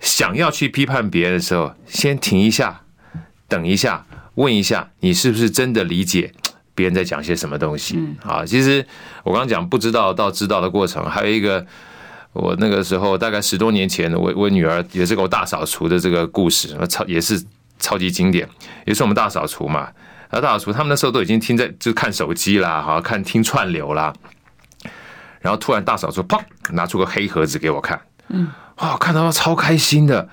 [0.00, 2.82] 想要去批判别人的时候，先停一下，
[3.48, 4.04] 等一下，
[4.34, 6.30] 问一下，你是不是真的理解
[6.74, 7.98] 别人在讲些什么东西？
[8.22, 8.84] 啊，其实
[9.22, 11.66] 我刚刚讲不知道到知道的过程，还有一个，
[12.34, 17.42] 我那个时候大概十多年前，我我女儿也是给我大扫除的这个故事，超也是
[17.78, 18.46] 超级经典，
[18.84, 19.88] 也是我们大扫除嘛。
[20.30, 24.12] 然后大扫除，他们那时候都已经听在就看手机啦，哈，看听串流啦，
[25.40, 28.50] 然后突然大扫除，砰，拿出个黑盒子给我看，嗯。
[28.78, 30.28] 哇，看到超开心的，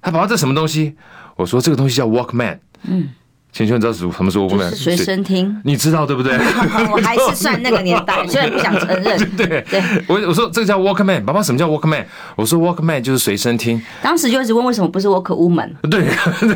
[0.00, 0.94] 他爸爸这什么东西？
[1.34, 2.60] 我说这个东西叫 Walkman。
[2.84, 3.08] 嗯，
[3.52, 4.70] 浅秋你知道什么是 Walkman？
[4.70, 6.32] 随身听，你知道对不对？
[6.92, 9.18] 我还是算那个年代， 虽然不想承认。
[9.36, 12.04] 对对，我我说这个叫 Walkman，爸爸什么叫 Walkman？
[12.36, 13.82] 我说 Walkman 就是随身听。
[14.00, 15.70] 当时就一直问为什么不是 Walkwoman？
[15.90, 16.08] 对，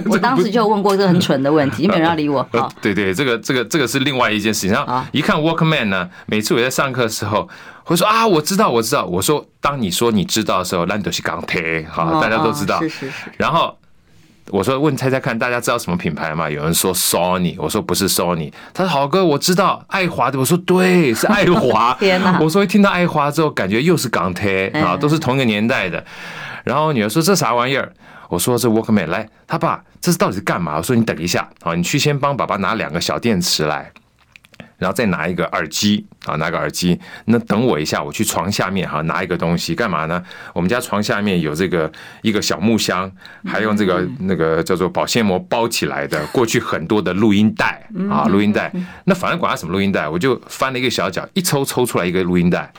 [0.07, 2.47] 我当时就问过这个很蠢的问题，没有人要理我。
[2.81, 4.71] 对对，这个这个这个是另外一件事情。
[4.73, 7.49] 然后一看 Walkman 呢，每次我在上课的时候。
[7.87, 9.05] 会说啊，我知道，我知道。
[9.05, 12.81] 我说，当你说你知道的时候，那都是钢铁，好，大家都知道。
[12.81, 13.31] 是是是。
[13.37, 13.77] 然后
[14.51, 16.49] 我说，问猜猜看，大家知道什么品牌吗？
[16.51, 18.53] 有人说 Sony，我说不是 Sony。
[18.73, 20.39] 他说好哥，我知道，爱华的。
[20.39, 21.97] 我说对，是爱华。
[22.01, 22.39] 天哪！
[22.41, 26.05] 我说一听到爱华之后，感觉又是港铁啊，都是同一个年代的。
[26.63, 27.91] 然后女儿说这啥玩意儿？
[28.29, 30.77] 我说这 Walkman，来，他爸，这是到底是干嘛？
[30.77, 33.91] 我说你等一下，好，你去先帮爸爸拿两个小电池来。
[34.79, 36.99] 然后再拿一个耳机啊，拿个耳机。
[37.27, 40.23] 那等我一下，我去床下面哈，拿一个东西干嘛呢？
[40.53, 41.91] 我们家床下面有这个
[42.23, 43.11] 一个小木箱，
[43.45, 46.25] 还用这个那个叫做保鲜膜包起来的。
[46.33, 48.73] 过去很多的录音带啊，录音带。
[49.05, 52.73] 那反正管它什么录音带，我就翻了一个小角，一抽抽出来一个录音带。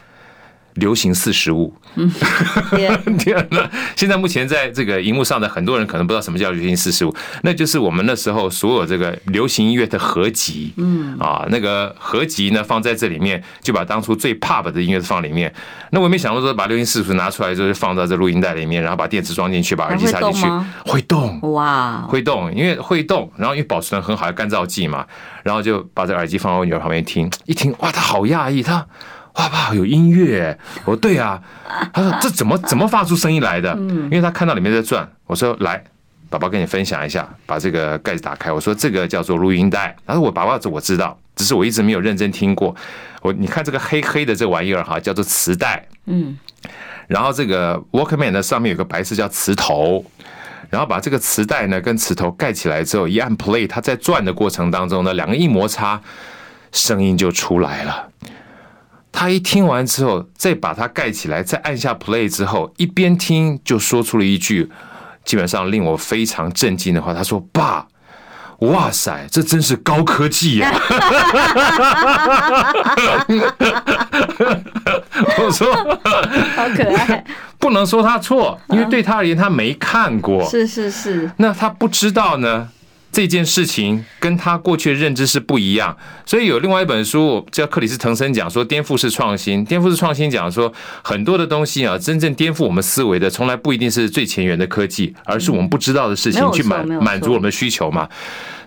[0.76, 2.10] 流行四十五，嗯，
[3.18, 3.48] 天。
[3.52, 3.70] 哪！
[3.96, 11.18] 现在目前在这个荧幕上的很多人可能不知道什么叫流行四十五，那就是我们那时候所有这个流行音乐的合集，嗯。
[11.20, 15.54] 啊，那个合集呢放在这里面，就把当初最 pop 的音乐放里面。
[15.92, 20.46] 那我没想到说把流行四十五拿出来，就是放到这录音带里面，然后把电池装进去，把耳机插进去，
[20.86, 21.40] 会动。
[21.54, 25.06] 哇，会动，因为会动，然后因为保存很好，干燥剂嘛，
[25.44, 28.86] 然后就把这耳机放到我女儿旁边听，一听哇，她好讶异，她。
[29.36, 30.58] 哇哇，有音乐！
[30.86, 31.42] 我说对啊，
[31.94, 33.76] 他说这怎么怎么发出声音来的？
[33.76, 35.08] 因为他看到里面在转。
[35.26, 35.84] 我说来，
[36.30, 38.52] 宝宝跟你分享一下，把这个盖子打开。
[38.52, 39.96] 我说这个叫做录音带。
[40.06, 42.74] 他说我爸爸这我知道，只是我一直没有认真听过。
[43.22, 45.86] 我你看这个黑黑的这玩意儿哈，叫做磁带。
[46.06, 46.38] 嗯。
[47.08, 50.04] 然后这个 Walkman 的，上面有个白色叫磁头，
[50.70, 56.02] 然后把这个磁带呢跟磁头盖起来之后，一按 play，它在转的过程当中呢，两个一摩擦，
[56.72, 58.10] 声音就出来了。
[59.16, 64.70] 他一听完之后，再把它盖起来，再按下 play 之后，一边听就说出了一句
[65.24, 67.14] 基本上令我非常震惊的话。
[67.14, 67.88] 他说：“爸，
[68.60, 70.70] 哇塞，这真是高科技呀！”
[75.38, 75.74] 我说
[76.56, 77.24] ：“好可爱。”
[77.58, 80.48] 不能说他错，因为对他而言，他没看过。
[80.48, 81.32] 是是是。
[81.38, 82.70] 那他不知道呢？
[83.16, 98.10] 这件事情跟他过去的认知是不一样，所以有另外一本书叫克里斯滕森讲说颠覆式创新，颠覆式创新讲说很多的东西啊，真正颠覆我们思维的，从来不一定是最前沿的科技，而是我们不知道的事情去满满足我们的需求嘛。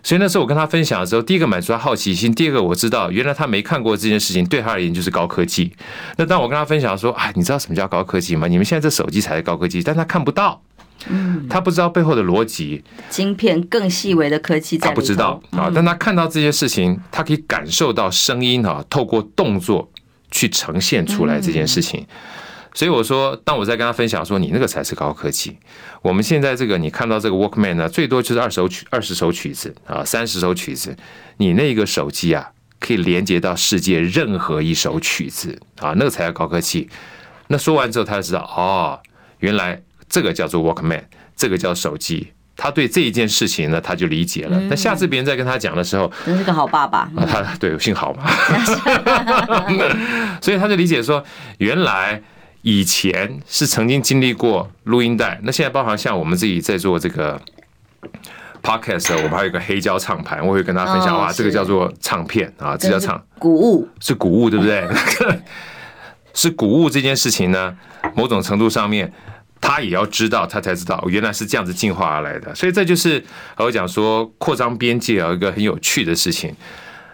[0.02, 5.70] 所以那时候我跟他分享的时候，第一个满足他好奇心，第二个我知道原来他没看过这件事情，对他而言就是高科技。
[6.16, 8.48] 那当我跟他分享说，哎，你知道什么叫高科技吗？
[8.48, 10.62] 你们现在这手机才是高科技，但他看不到。
[11.06, 15.70] 嗯，他不知道背后的逻辑，晶片更细微的科技在，他不知道啊。
[15.72, 19.88] 但他看到这些事情，他可以感受到声音啊，透过动作
[20.30, 22.04] 去呈现出来这件事情。
[22.74, 25.56] 所以我说，当我在跟他分享说，你那个才是高科技。
[26.02, 30.96] 我们现在这个，你看到这个 Walkman 呢，最多就是二十首曲、二十首曲子啊，三十首曲子。
[31.38, 36.88] 你那个手机啊，可以连接到世界任何一首曲子啊，那个才叫高科技。
[37.48, 39.00] 那说完之后，他就知道哦，
[39.38, 39.80] 原来。
[40.08, 41.02] 这个叫做 Walkman，
[41.36, 42.32] 这个叫手机。
[42.60, 44.58] 他对这一件事情呢，他就理解了。
[44.62, 47.08] 那下次别人再跟他讲的时候，真是个好爸爸。
[47.14, 48.28] 啊，他对，姓好嘛，
[50.42, 51.24] 所以他就理解说，
[51.58, 52.20] 原来
[52.62, 55.38] 以前是曾经经历过录音带。
[55.44, 57.40] 那现在包含像我们自己在做这个
[58.60, 64.84] Podcast，我们还有一个黑胶唱盘，我会跟大家分享哇，这个叫做唱片啊，这叫唱古物，是古物，对不对？
[66.34, 67.76] 是古物这件事情呢，
[68.16, 69.12] 某种程度上面。
[69.68, 72.54] 他也要知道，他才知道原来是这样子进化而来的。
[72.54, 73.22] 所以这就是
[73.58, 76.54] 我讲说扩张边界啊，一个很有趣的事情。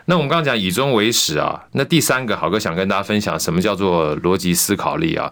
[0.05, 5.29] 那我们刚刚讲以终为始啊，那第三个好哥想跟大家分享什么叫做逻辑思考力啊？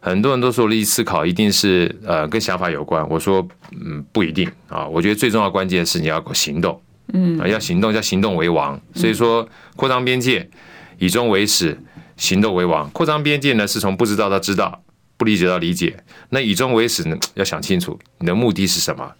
[0.00, 4.84] 很多人都说逻辑思考一定是呃跟想法有关，我说嗯不一定啊。
[4.84, 6.82] 我觉得最重要关键是你要行动，
[7.12, 8.80] 嗯，要行动，叫行动为王。
[8.96, 10.50] 所以说扩张边界，
[10.98, 11.78] 以终为始，
[12.16, 12.90] 行动为王。
[12.90, 14.83] 扩张边界呢，是从不知道到知道。
[15.24, 15.96] 不理解到理解，
[16.28, 17.16] 那以终为始呢？
[17.32, 19.10] 要想清楚你的目的是什么，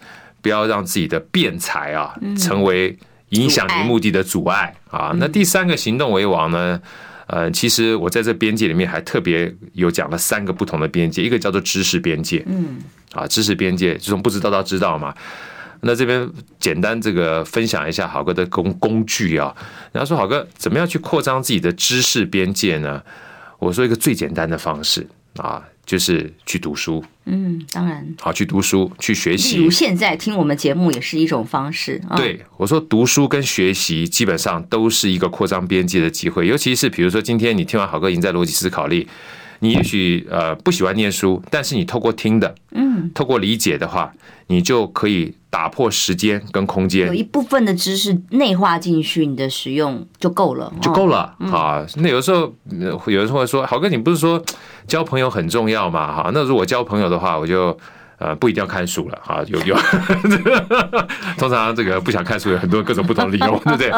[0.42, 2.94] 不要让自己的辩才啊成为
[3.30, 5.14] 影响你目的的阻碍啊。
[5.16, 6.78] 那第三个行动为王呢？
[7.28, 12.76] 呃，其实我在这边界里面还特别有讲了三个不同的边界，一个叫做知识边界，嗯，
[13.12, 15.14] 啊，知识边界就从不知道到知道嘛。
[15.80, 19.56] 那这边简单这个分享一下好哥的工工具啊。
[19.90, 23.02] 然后说好哥怎么样去扩张自己的知识边界呢？
[23.58, 25.64] 我说一个最简单的方式啊。
[25.84, 29.56] 就是去读书，嗯，当然，好，去读书，去学习。
[29.56, 32.00] 比如现在听我们节目也是一种方式。
[32.16, 39.06] 对，我说读书跟学习基本上都是一个扩张边界的机会，尤其是比如说今天你听完好歌赢在逻辑思考力，
[39.64, 44.12] 你也许呃不喜欢念书，但是你透过听的，嗯，透过理解的话，
[44.48, 45.34] 你就可以。
[45.54, 51.86] 打破时间跟空间，有一部分的知识内化进去，你的使用就够了，就够了啊。
[51.98, 52.52] 那有时候
[53.06, 54.44] 有人会说：“豪哥，你不是说
[54.88, 57.78] 交朋友很重要吗？”哈，那如果交朋友的话，我就。
[58.24, 59.76] 呃，不一定要看书了哈，有有，
[61.36, 63.92] 通常这个不想看书有很多各种不同的理由， 对不对？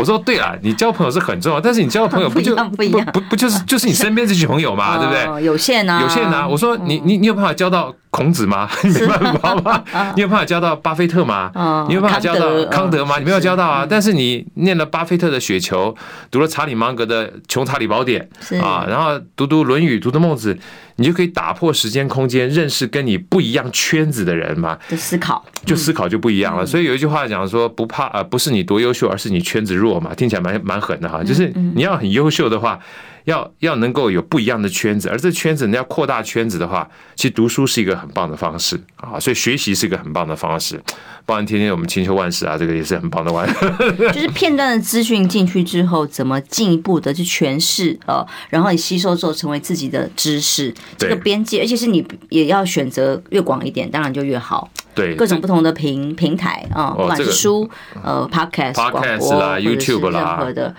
[0.00, 5.44] 我说对啊，你交朋友是很重要，但是你交的朋友不就不不不就是就是你身边这群朋友嘛， 对不对？
[5.44, 6.46] 有限啊，有限啊。
[6.48, 8.68] 我说你你你有办法交到孔子吗？
[8.84, 9.84] 你没办法吗？
[10.14, 11.50] 你有办法教到巴菲特吗？
[11.88, 13.18] 你有办法教到康德吗？
[13.18, 13.86] 你没有教到啊。
[13.88, 15.92] 但是你念了巴菲特的《雪球》，
[16.30, 18.28] 读了查理芒格的《穷查理宝典》
[18.62, 20.54] 啊，然后读读《论语》，读读《孟子》。
[20.96, 24.78] 你就可以打破时间空间，认识跟你不一样圈子的人嘛？
[24.90, 26.66] 就思考，就思考就不一样了。
[26.66, 30.14] 所以有一句话讲说，不怕呃，不是你多优秀，而是你圈子弱嘛。
[30.14, 32.78] 听起来蛮蛮狠的哈，就是你要很优秀的话。
[33.24, 40.82] 要要能够有不一样的圈子，而这圈子你要扩大圈子的话，其实读书是一个很棒的方式啊，所以学习是一个很棒的方式。
[41.24, 43.48] 包含天天我们千秋万世啊，这个也是很棒的玩。
[44.12, 54.68] 就是片段的资讯进去之后，怎么进一步的去诠释啊，然后你吸收之后成为自己的知识，这个边界，而且是你也要选择越广一点，当然就越好。
[54.96, 57.70] 对，各种不同的平平台啊，不管是书、
[58.02, 60.74] 呃，podcast、podcast 啦、YouTube 啦，任何的。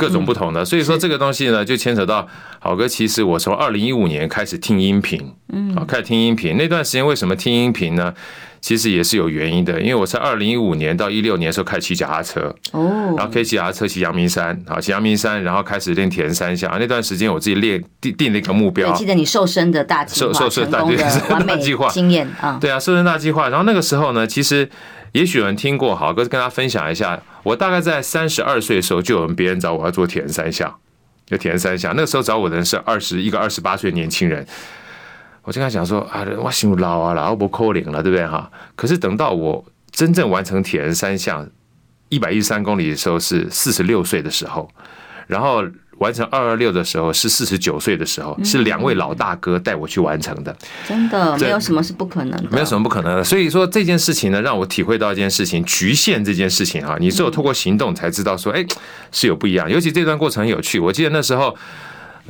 [0.00, 2.26] 各种不同的，所以说这个东西呢，就牵扯到
[2.58, 2.88] 好哥。
[2.88, 5.20] 其实我从二零一五年开始听音频，
[5.52, 6.56] 嗯，开始听音频。
[6.56, 8.14] 那段时间，为什么听音频呢？
[8.60, 16.70] 其实也是有原因的，因为我在二零一五年到一六年的时候开始骑脚踏车，哦，然后可以骑脚踏车骑阳明山，好，骑阳明山，然后开始练铁人三项。
[16.78, 20.82] 那段时间我自己练定定了一个目标，记得你瘦身的大计划，瘦瘦身大
[21.56, 23.48] 计划经验啊，对啊，瘦身大计划。
[23.48, 24.68] 然后那个时候呢，其实。
[25.12, 27.20] 也许有人听过，好哥跟大家分享一下。
[27.42, 30.72] 我大概在三十二岁的时候，就有人别人找我要做铁人三项，
[31.26, 31.92] 就铁人三项。
[31.96, 34.46] 那个时候找我的人是二十一个二十八岁的年轻人，
[35.42, 38.50] 我就跟他讲说啊，我心老啊，老不扣零了，对不对哈？
[38.76, 41.48] 可是等到我真正完成铁人三项
[42.10, 44.70] 一百一十三公里的时候，是四十六岁的时候。
[45.26, 45.64] 然后
[45.98, 50.54] 完成二二六的时候是四十九岁的时候，是两位老大哥带我去完成的。
[50.86, 53.24] 真的没有什么是不可能的，没有什么不可能的。
[53.24, 58.64] 所以说这件事情呢，让我体会到一件事情，局限这件事情啊，你只有透过行动才知道说，哎，
[59.10, 59.70] 是有不一样。
[59.70, 61.56] 尤其这段过程很有趣，我记得那时候。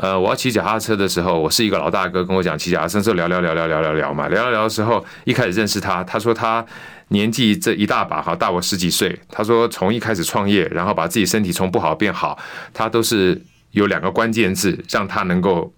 [0.01, 6.65] 呃，我要骑脚踏车的时候，我是一个老大哥跟我讲骑脚踏车，时候聊聊聊聊聊聊聊嘛，聊聊聊的时候，一开始认识他，他说他
[7.09, 9.21] 年纪这一大把哈，大我十几岁。
[9.29, 12.39] 他说从一开始创业，然后把自己身体从不好变好，
[12.73, 13.39] 他都是
[13.73, 15.71] 有两个关键字，让他能够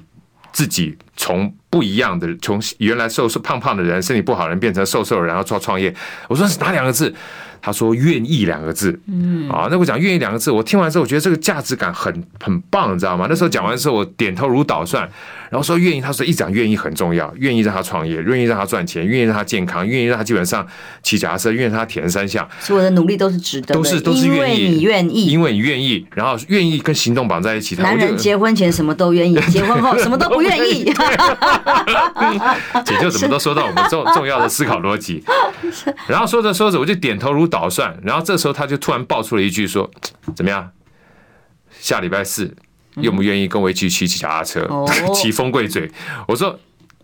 [0.53, 5.93] 自己从不一样的，从原来瘦瘦胖胖的人，身体不好人变成瘦瘦，然后做创业。
[6.29, 7.13] 我说是哪两个字？
[7.63, 13.27] 他说“愿意”两个字，嗯，啊，那我讲“愿意”两个字，我听完之后，我觉得这个价值感很很棒，你知道吗？
[13.31, 15.09] 那时候讲完之后，我点头如捣蒜。
[15.53, 20.67] 然后说愿意，他说一讲愿意很重要，愿意让他创业，愿意让他赚钱，愿意让他健康，愿意让他基本上
[21.03, 27.77] 骑脚踏车，愿意让他铁人三项，所有的努力都是值得的，都是都是愿意，因为你愿意，因为你愿意，然后愿意跟行动绑在一起。
[27.77, 30.91] 男人结婚前什么都愿意， 结婚后什么都不愿意。
[32.87, 35.23] 姐就怎么都说到我们重 重要的思考逻辑，
[36.09, 39.91] 然后说着说着我就点头如捣蒜，然后这时候他就突然爆出了一句说
[40.35, 40.71] ：“怎么样？
[41.79, 42.57] 下礼拜四。”
[42.97, 44.69] 愿不愿意跟我一起骑骑脚踏车，
[45.15, 45.91] 骑风柜嘴？
[46.27, 46.59] 我说，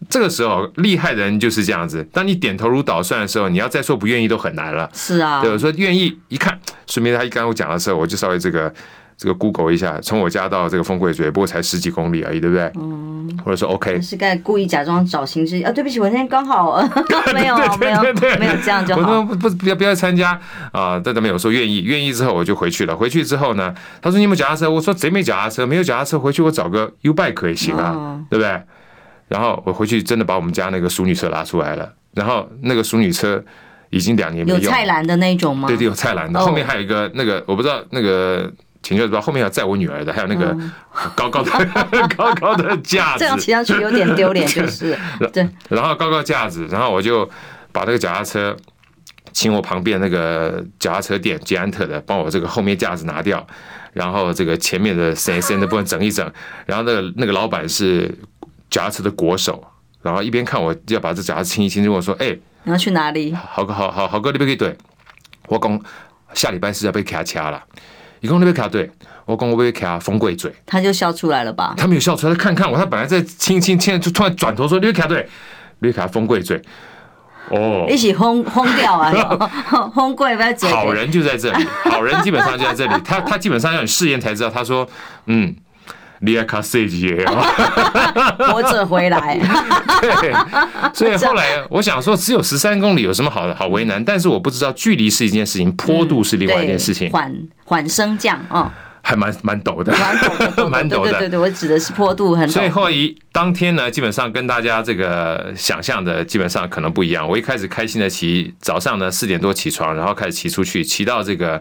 [0.08, 2.06] 这个时候厉害的人就是这样子。
[2.12, 4.88] 当你点头如捣蒜的时候，你要再说不愿意都很难了。
[4.92, 8.72] 是啊，对，我说愿意，一看，顺便他一刚刚我讲的时候，我就稍微这个。
[9.18, 12.70] 这个 Google 一下，从我家到这个风柜嘴，不过才十几公里而已，对不对？
[12.76, 13.28] 嗯。
[13.44, 14.00] 或者说 OK。
[14.00, 15.72] 是该故意假装找形式啊？
[15.72, 16.80] 对不起，我那天刚好
[17.34, 18.00] 没有，没有，
[18.38, 19.00] 没有这样就好。
[19.00, 20.40] 我说不不不要不要参加
[20.72, 20.98] 啊！
[21.00, 22.96] 在那边我说愿意，愿意之后我就回去了。
[22.96, 24.70] 回去之后呢，他说你有没有脚踏车？
[24.70, 25.66] 我说谁没脚踏车？
[25.66, 28.62] 没有脚踏车，回去我找个 U bike 也行啊，哦、对不对？
[29.26, 33.42] 然后我回去真的把我们家那个淑女车拉出来了，然后那个淑女车
[33.90, 34.58] 已经两年没有。
[34.58, 35.68] 有菜篮的那种吗？
[35.68, 38.50] 对对，有菜篮的，后面还有一个那个我不知道那个。
[38.82, 40.56] 请就知道后面要载我女儿的，还有那个
[41.14, 41.50] 高高的、
[41.90, 44.96] 嗯、 高高的架子，这样骑上去有点丢脸，就是
[45.32, 45.46] 对。
[45.68, 47.28] 然后高高架子，然后我就
[47.72, 48.56] 把那个脚踏车，
[49.32, 53.44] 请我旁边那个脚踏车店捷安特的帮我这个后面架子拿掉，
[53.92, 56.24] 然后这个前面的 C C 的部分整一整。
[56.64, 58.16] 然后那个那个老板是
[58.70, 59.62] 脚踏车的国手，
[60.02, 63.34] 然后一边看我要把这脚踏车清一清，就跟我说：“哎，你要去哪里？
[63.34, 64.74] 豪哥，好好豪哥，你不可以对
[65.48, 65.80] 我讲，
[66.32, 67.62] 下礼拜是要被卡掐了。”
[68.20, 68.90] 你讲那边卡对，
[69.24, 71.74] 我讲我被卡风柜嘴，他就笑出来了吧？
[71.76, 75.28] 他没有笑出来，他看看我，他本来在亲亲，亲就突然转头说：“你卡对，
[75.80, 76.60] 你卡风柜嘴。”
[77.50, 79.10] 哦，一起轰轰掉啊！
[79.94, 80.68] 轰柜不要嘴。
[80.70, 83.02] 好人就在这里，好人基本上就在这里。
[83.02, 84.50] 他他基本上要你试验才知道。
[84.50, 84.86] 他说
[85.24, 85.56] ：“嗯，
[86.20, 87.24] 你要卡谁耶？
[88.38, 89.38] 活着回来。”
[90.00, 90.32] 对，
[90.94, 94.04] 所以后来我想说，只有十三公里有什么好好为难？
[94.04, 97.10] 但是我不知道距离是一件事情，坡度是另外一件事情。
[97.10, 101.10] 缓缓升降啊，还蛮蛮陡的，蛮陡的，蛮陡的。
[101.10, 102.52] 对对对，我指的是坡度很陡。
[102.52, 107.28] 所以后一当天呢，基本上跟大家这个想象的基本上可能不一样。
[107.28, 111.60] 我一开始开心的骑，早上呢四点多起床，然后开始骑出去，骑到这个。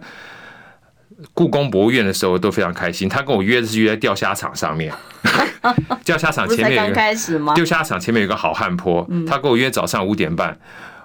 [1.34, 4.94] 故宫博物院的时候都非常开心，他跟我约的是约在钓虾场上面，
[6.06, 6.94] 钓虾场前面有
[7.56, 10.58] 钓虾场前面有个好汉坡，他跟我约早上五点半，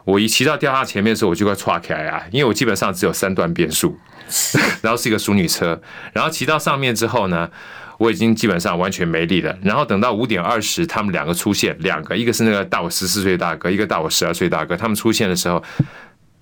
[0.05, 3.99] 我一骑到钓虾前面的时候，我就快岔开啊，因为我基本上只有三段变速，
[4.83, 5.81] 然后是一个淑女车，
[6.13, 7.49] 然后骑到上面之后呢，
[7.97, 15.63] 我已经基本上完全没力了，然后等到五点二十，他们两个出现，两个，一个是那个大我十四岁大哥，一个大我十二岁大哥，他们出现的时候，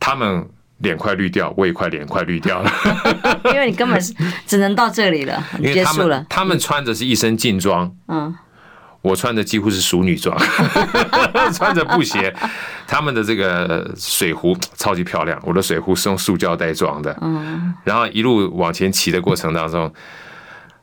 [0.00, 0.44] 他们。
[0.80, 2.72] 脸快绿掉，我也快脸快绿掉了，
[3.52, 4.14] 因为你根本是
[4.46, 6.24] 只能到这里了，结束了。
[6.28, 8.34] 他们穿着是一身劲装，嗯，
[9.02, 10.36] 我穿的几乎是淑女装，
[11.54, 12.34] 穿着布鞋。
[12.86, 17.72] 他们的这个水壶超级漂亮，我的水壶是用塑胶袋装的，嗯。
[17.84, 19.92] 然后一路往前骑的过程当中，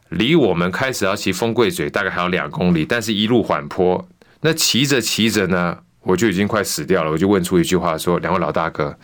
[0.10, 4.08] 离我们开始要骑风柜嘴大概还有两公里，但是一路缓坡。
[4.42, 8.96] 那骑着骑着呢，我就已经快死掉了，我就问出一句话说：“两位老大哥。”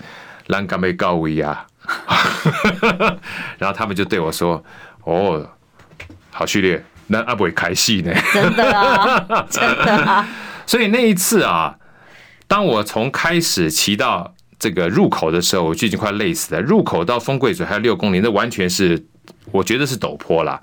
[0.54, 1.66] 栏杆被告围呀，
[3.58, 4.64] 然后他们就对我说
[5.04, 5.50] ：“哦，
[6.30, 10.28] 好序列，那阿不会开戏呢？”真的啊， 真的啊。
[10.68, 11.76] 所以那一次啊，
[12.48, 16.62] 当我从开始骑到这个入口的时候，我就已经快累死了。
[16.62, 19.04] 入口到风柜嘴还有六公里，那完全是
[19.52, 20.62] 我觉得是陡坡了。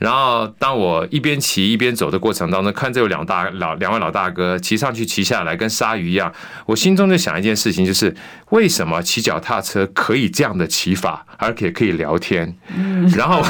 [0.00, 6.32] 然后，当我一边骑一边走的过程当中，看这有两大老两位老大哥骑上去骑下来，跟鲨鱼一样，
[6.64, 8.16] 我心中就想一件事情，就是
[8.48, 12.56] 为什么骑脚踏车可以这样的骑法，而且可以聊天。
[13.14, 13.44] 然后，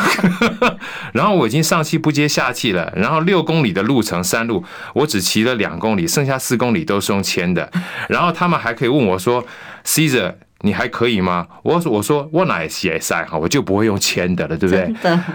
[1.14, 2.92] 然后我已经上气不接下气了。
[2.96, 4.64] 然后六公里的路程山路，
[4.94, 7.70] 我只骑了两公里，剩下四公里都是用牵的。
[8.08, 9.46] 然后他们还可以问我说
[9.84, 11.46] ：“Caesar。”你还可以吗？
[11.62, 14.94] 我说我说我哪也骑赛哈，我就不会用签的了，对不对？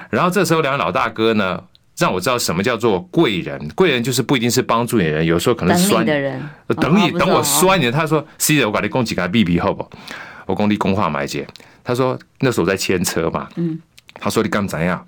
[0.09, 1.61] 然后这时候两位老大哥呢，
[1.97, 3.59] 让我知道什么叫做贵人。
[3.75, 6.41] 贵人就是不一定是帮助你的人，有时候可能是酸你的人，
[6.79, 7.89] 等你等我酸你。
[7.89, 9.89] 他说：“C 的，我把你供几个 B B 好不？
[10.45, 11.47] 我工地工化买姐。”
[11.83, 13.79] 他说：“那时候在牵车嘛。”嗯。
[14.19, 15.05] 他说：“你刚怎样？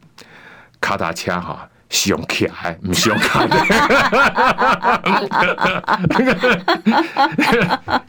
[0.81, 3.57] 卡达掐哈。”使用卡，不是用卡的，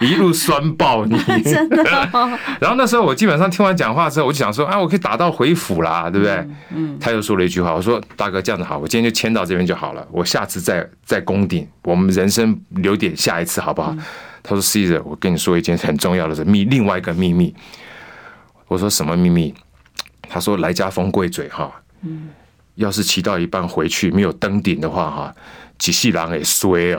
[0.04, 1.82] 一路酸爆你，真的。
[2.60, 6.46] 然后那时候我基本上听完讲话之后，我就想说，啊，我可以打道回府啦，对不对？
[6.74, 6.98] 嗯。
[7.00, 13.94] 他又说了一句话，我说：“大哥，这样子好，我今天就签到这边就好了，我下次再再攻顶，我们人生留点下一次，好不好？”
[14.42, 17.54] 他说：“Caesar，我跟你说一件很重要的事，秘另外一个秘密。”
[18.66, 19.54] 我说：“什么秘密？”
[20.28, 21.70] 他说：“来家风贵嘴，哈。”
[22.02, 22.28] 嗯。
[22.78, 25.34] 要是骑到一半回去没有登顶的话，哈，
[25.78, 26.98] 几世狼也衰哦。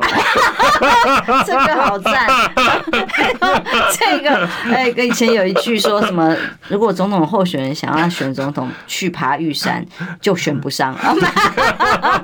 [1.45, 2.27] 这个好赞，
[3.97, 6.35] 这个哎，跟以前有一句说什么，
[6.67, 9.85] 如果总统候选人想要选总统去爬玉山，
[10.21, 10.95] 就选不上。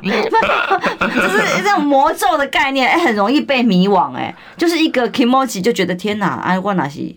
[0.01, 7.15] 就是这种魔咒的概念，哎，很容易被迷惘，哎，就是一个 kimochi 就觉得天哪，哎，我哪是。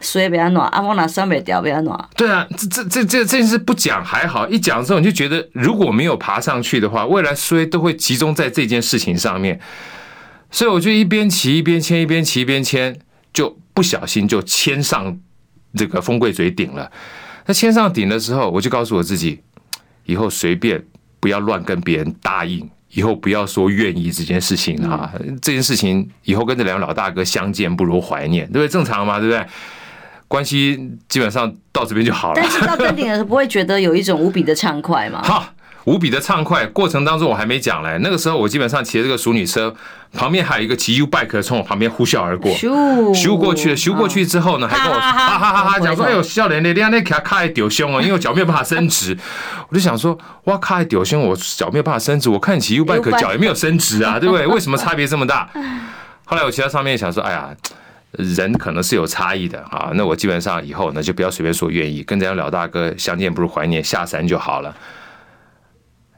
[0.00, 2.08] 所以比较暖，阿莫拿双北调比较暖。
[2.16, 9.60] 对啊，这这这这这件事不讲还好，一讲之后你就觉得如果没有爬上去的话，未来衰都会集中在这件事情上面。
[10.50, 12.98] 所以我就一边骑一边牵，一边骑一边牵，
[13.32, 15.16] 就不小心就牵上
[15.76, 16.90] 这个风柜嘴顶了。
[17.46, 19.40] 那牵上顶的时候，我就告诉我自己，
[20.06, 20.82] 以后随便
[21.20, 25.12] 不要乱跟别人答应，以后不要说愿意这件事情哈。
[25.40, 28.68] 这件事情以后跟这两个老大哥相见不如怀念，对不对？
[28.68, 29.46] 正常嘛，对不对？
[30.30, 32.34] 关系基本上到这边就好了。
[32.36, 35.20] 但是到登顶的时候，不会觉得有一种无比的畅快吗？
[35.26, 35.44] 好，
[35.86, 36.64] 无比的畅快。
[36.66, 39.74] 过程当中我还没讲嘞，那个时候我基本上骑着这个熟女车，
[40.12, 42.68] 旁边还有一个骑 U bike 从我旁边呼啸而过，咻
[43.12, 43.76] 咻过去了。
[43.76, 49.18] 咻过去之后呢，还跟我哈哈哈哈讲说：“哎呦，笑脸的，你那卡卡还丢胸啊，因为我脚没有办法伸直。
[49.68, 50.16] ”我就想说
[50.46, 52.30] ：“哇，卡还丢胸，我脚没有办法伸直。
[52.30, 54.46] 我看你骑 U bike 脚也没有伸直啊，对不对？
[54.46, 55.50] 为什么差别这么大？”
[56.24, 57.48] 后来我骑到上面想说：“哎呀。”
[58.12, 64.74] 人可能是有差异的啊，那我基本上以后呢就不要随便说愿意，跟这样老大哥相见不如怀念，下山就好了。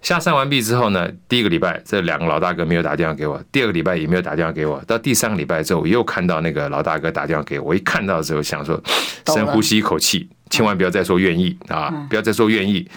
[0.01, 8.83] 下山完毕之后呢，第一个礼拜这两个老大哥没有打电话给我，第二个礼拜也没有打电话给我，到第三个礼拜之后，我又看到那个老大哥打电话给我，我一看到之后想说，
[9.27, 12.89] 深呼吸一口气，千万不要再说愿意啊，不要再说愿意。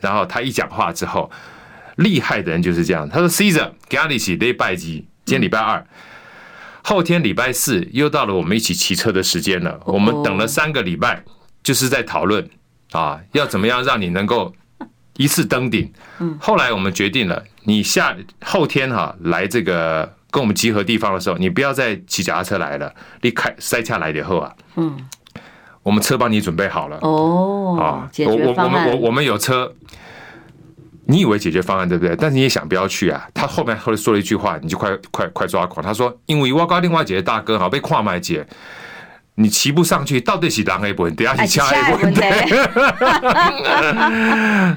[0.00, 1.30] 然后他一讲话之后，
[1.96, 5.06] 厉害的人就是这样，他说：“Caesar，给阿里起礼拜几？
[5.26, 5.84] 今天礼拜二。”
[6.88, 9.80] 后天礼拜四又到了我们一起骑车的时间了。
[9.86, 11.20] 我们等了三个礼拜，
[11.60, 12.48] 就是在讨论
[12.92, 14.54] 啊，要怎么样让你能够
[15.16, 15.92] 一次登顶。
[16.38, 24.96] 后来我们决定了，你下后天哈来这个跟我们集合地方的时候，你不要再骑脚踏车来了，你开塞下来以后啊，嗯，
[25.82, 29.74] 我们车帮你准备好了哦啊，我我我们我我们有车。
[31.08, 32.16] 你以为解决方案对不对？
[32.16, 33.28] 但是你也想不要去啊。
[33.32, 35.84] 他后面后来说了一句话，你就快快快抓狂。
[35.84, 38.46] 他说：“因为我跟另外一个大哥哈被跨麦姐，
[39.36, 42.14] 你骑不上去，到底是狼 A 不稳，等下是掐 A 不稳。”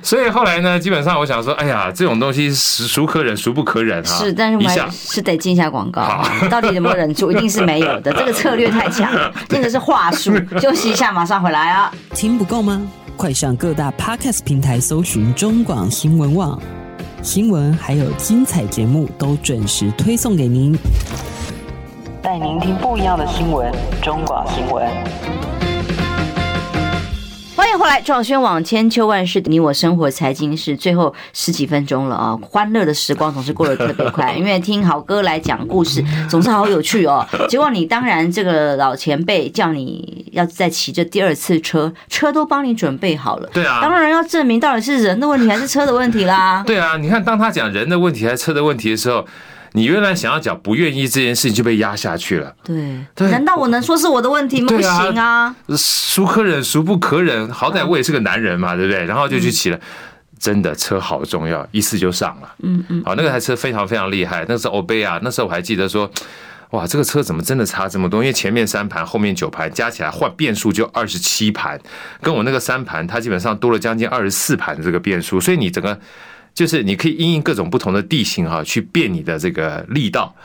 [0.04, 4.04] 所以后来呢，基本上我想说，哎呀，这种东西是孰可忍孰不可忍啊。
[4.06, 6.24] 是，但是我们是得进一下广告。
[6.50, 7.32] 到底有没有忍住？
[7.32, 8.12] 一定是没有的。
[8.20, 10.34] 这个策略太强了，真的是话术。
[10.62, 11.92] 休息一下，马上回来啊。
[12.14, 12.82] 听不够吗？
[13.16, 16.62] 快上各大 Podcast 平台搜寻中广新闻网
[17.22, 20.78] 新闻，还有精彩节目都准时推送给您，
[22.30, 23.74] 带您听不一样的新闻。
[24.04, 24.88] 中广新闻。
[27.56, 32.38] 欢迎回来，壮轩网千秋万世，你我生活财经是最后十几分钟了啊！
[32.40, 37.26] 欢乐的时光总是过得特别快， 因为听好歌来讲故事总是好有趣哦。
[37.50, 43.50] 结果你当然这个老前辈叫你要再骑这第二次车，车都帮你准备好了。
[43.52, 46.62] 对啊，当然要证明到底是人的问题还是车的问题啦。
[46.68, 49.26] 对啊，你看当他讲人的问题还是车的问题的时候。
[49.74, 52.56] 你原来想要讲不愿意这件事情就被压下去了。
[53.16, 54.68] 对，难道我能说是我的问题吗？
[54.68, 57.52] 不行啊，孰可忍孰不可忍？
[57.52, 59.06] 好歹我也是个男人嘛，对不对？
[59.06, 59.80] 然后就去骑了，
[60.40, 62.52] 真的车好重要，一次就上了。
[62.64, 65.20] 嗯嗯，好，那个台车非常非常厉害，那是欧贝啊。
[65.22, 66.10] 那时候我还记得说，
[66.72, 68.22] 哇，这个车怎么真的差这么多？
[68.22, 71.80] 因为前面三盘，后面九盘，加起来换变速就二十七盘，
[72.22, 76.00] 跟我那个三盘，它基本上多了将近二十四盘的这个变速，所以你整个。
[76.54, 80.36] 就是你可以因应各种不同的地形哈，去变你的这个力道，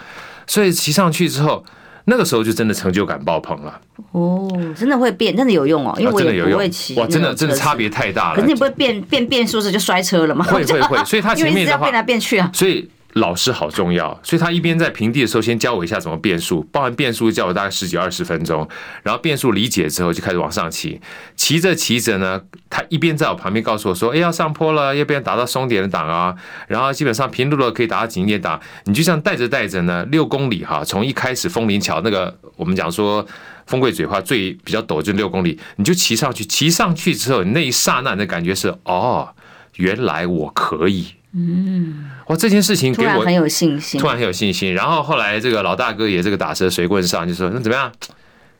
[0.46, 1.64] 所以骑上去之后，
[2.04, 3.80] 那个时候就真的成就感爆棚了。
[4.12, 6.94] 哦，真的会变，真的有用哦，因为我也不会骑。
[6.94, 8.36] 哇，真的真的差别太大了。
[8.36, 10.44] 可是你不会变变变速时就摔车了吗？
[10.44, 12.50] 会会会， 所以它前面的话变来变去啊。
[12.52, 18.68] 所以老师好重要，所以他一边在平地的时候先教我一下怎么变速，报完变速教我大概十几二十分钟，
[19.04, 21.00] 然后变速理解之后就开始往上骑，
[21.36, 26.34] 骑着骑着呢，他一边在我旁边告诉我说：“哎，要上坡了，要不然打到松点的档啊。”
[26.66, 33.24] 然后基本上平路了可以打到紧点档，你就这样带着带着呢，六公里哈，从一开始枫林桥那个我们讲说
[33.66, 39.28] 风柜嘴话最比较陡就六公里，你就骑上去，骑上去之后那一刹那的感觉是哦，
[39.76, 41.14] 原来我可以。
[41.36, 44.72] 嗯，哇，这件事情给我很有信心，突然很有信心。
[44.72, 47.90] 然后后来这个老大哥也这个打车随棍上，就说那怎么样，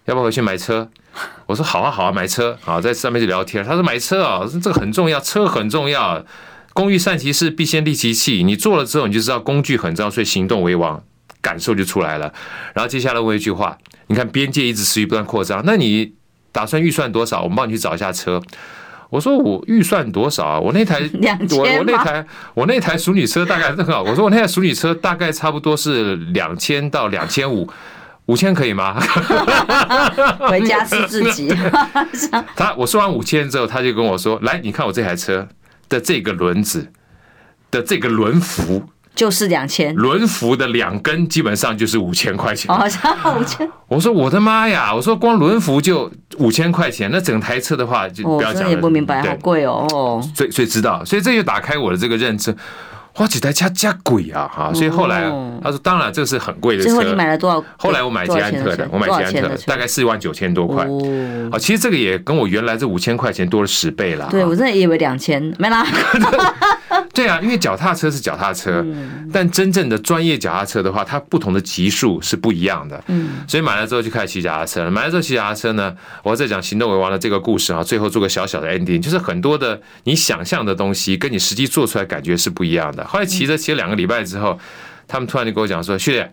[0.06, 0.88] 要不要回去买车？
[1.46, 2.58] 我说好啊，好啊，买车。
[2.62, 3.64] 好，在上面就聊天。
[3.64, 6.24] 他说买车啊，这个很重要，车很重要。
[6.72, 8.42] 工欲善其事，必先利其器。
[8.42, 11.00] 你做了之后，你就知道工具很重要，所以行动为王，
[11.40, 12.34] 感受就出来了。
[12.74, 16.12] 然后接下来问一句话，你看边界一直持续不断扩张，那你
[16.50, 17.42] 打算预算多少？
[17.42, 18.42] 我们帮你去找一下车。
[19.14, 20.58] 我说我预算多少啊？
[20.58, 20.98] 我那台
[21.56, 24.02] 我我那台我那台淑女车大概很好。
[24.10, 27.70] 我说我那台淑女车大概差不多是两千到两千五，
[28.26, 29.00] 五千可以吗？
[30.50, 31.54] 回家是自己。
[32.56, 35.46] 他我说完五千之后，他就跟我说：“来，你看我这台车
[35.88, 36.90] 的这个轮子
[37.70, 38.82] 的这个轮幅。”
[39.14, 42.74] 就是两千，轮辐的两根基本上就是五千块钱。
[42.74, 43.68] 哦，差五千。
[43.86, 44.92] 我说我的妈呀！
[44.94, 48.68] 我说光轮辐就五千块钱，那整台车的话就不要讲了。
[48.68, 50.20] 我也不明白，好贵哦。
[50.34, 52.54] 所以所以知道，所以这就打开我的这个认知。
[53.16, 54.50] 哇，几台车加贵啊！
[54.52, 55.30] 哈，所以后来
[55.62, 56.88] 他说，当然这是很贵的车。
[56.90, 57.64] 最后你买了多少？
[57.76, 60.84] 后来我买捷安特的，我买捷安特大概四万九千多块。
[60.84, 64.26] 哦，其实这个也跟我原来这五千块钱多了十倍了。
[64.30, 65.86] 对，我真的以为两千，没啦。
[67.12, 68.84] 对啊，因为脚踏车是脚踏车，
[69.32, 73.00] 但真正的专业脚踏车的话，它不同的级数是不一样的。
[73.06, 74.90] 嗯，所以买了之后就开始骑脚踏车了。
[74.90, 75.94] 买了之后骑脚踏车呢，
[76.24, 83.03] 我要再讲行动为王的这个故事啊，最后做个小小的 ending，就是很多的你想象的东西跟你实际做出来感觉是不一样的。
[83.06, 84.58] 后来骑着骑了两个礼拜之后，
[85.06, 86.32] 他们突然就跟我讲说：“旭烈，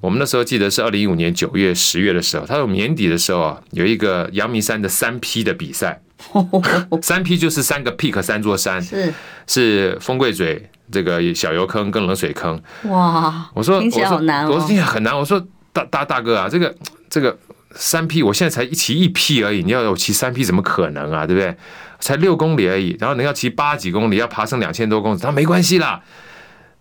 [0.00, 6.00] 我们那时候记得是二零一五年九月、十月的时候，他说年底的时候啊，有一个阳明山的三 P 的比赛。
[7.00, 9.12] ”三 P 就是三个 peak，三座山是
[9.46, 12.60] 是风柜嘴这个小油坑跟冷水坑。
[12.84, 13.48] 哇！
[13.54, 15.16] 我说听起来好难哦，我说听起来很难。
[15.16, 16.74] 我说大大大哥啊，这个
[17.08, 17.38] 这个
[17.72, 21.24] 三 P，我现在才一骑一 P 而已，你要我骑三 P 怎么可能啊？
[21.24, 21.56] 对不对？
[22.00, 26.00] 才六公里而已，然后你要骑八几公里，要爬升两千多公里，他没关系啦，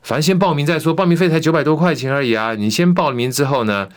[0.02, 2.54] 反正先报名再说，报名费才九百多块钱而已啊。
[2.56, 3.88] 你先报名之后呢，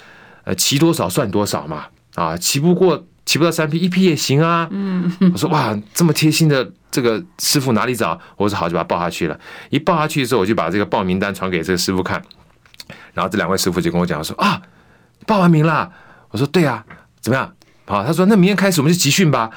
[0.45, 3.07] 呃，骑多少算多少嘛，啊，骑不过。
[3.27, 8.19] 骑不到三匹一匹也行啊，嗯，我说哇，这么贴心的这个师傅哪里找？
[8.37, 9.39] 我说好，就把他报下去了。
[9.69, 12.21] 一报下去的时候，我就把这个报名单传给这个师傅看，
[13.15, 14.61] 然后这两位师傅就跟我讲说啊，
[15.29, 15.93] 报完名了。
[16.31, 16.85] 我说对啊，
[17.21, 17.55] 怎么样？
[17.91, 19.51] 好，他说那明天开始我们就集训吧。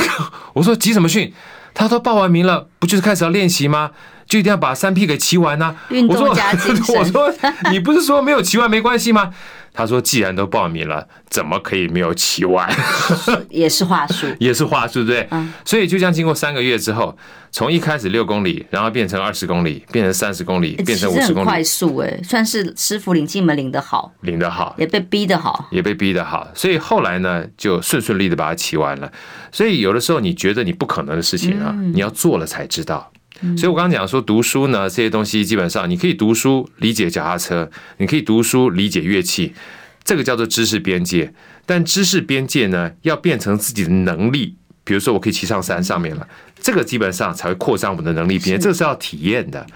[0.52, 1.32] 我说集什么训？
[1.72, 3.92] 他说报完名了，不就是开始要练习吗？
[4.26, 5.74] 就一定要把三 P 给骑完呢？
[5.88, 6.94] 运动加精神。
[7.00, 7.32] 我说
[7.72, 9.32] 你不是说没有骑完没关系吗？
[9.78, 12.68] 他说：“既然都报名了，怎么可以没有骑完？
[13.48, 15.28] 也是话术， 也是话术，对不对？
[15.30, 17.16] 嗯，所以就这样经过三个月之后，
[17.52, 29.12] 从一开始六公里，然后变成二十公里，变成三十公里，变成五十公里，快速哎，算是师傅领进门领得好，领得好，也被逼得好，也被逼得好，所以后来呢，就顺顺利的把它骑完了。
[29.52, 33.08] 所以有的时候你觉得你不可能的事情啊，你要做了才知道。”
[33.56, 39.54] 所以，我刚刚讲说读书呢，这些东西基本上你可以读书理解脚踏车，你可以读书理解乐器，
[40.02, 41.32] 这个叫做知识边界。
[41.64, 46.26] 但知识边界呢，要变成自己的能力，比如说我可以骑上山上面了，
[46.60, 49.66] 这个基本上才会扩张我们的能力边界，这个是要体验的。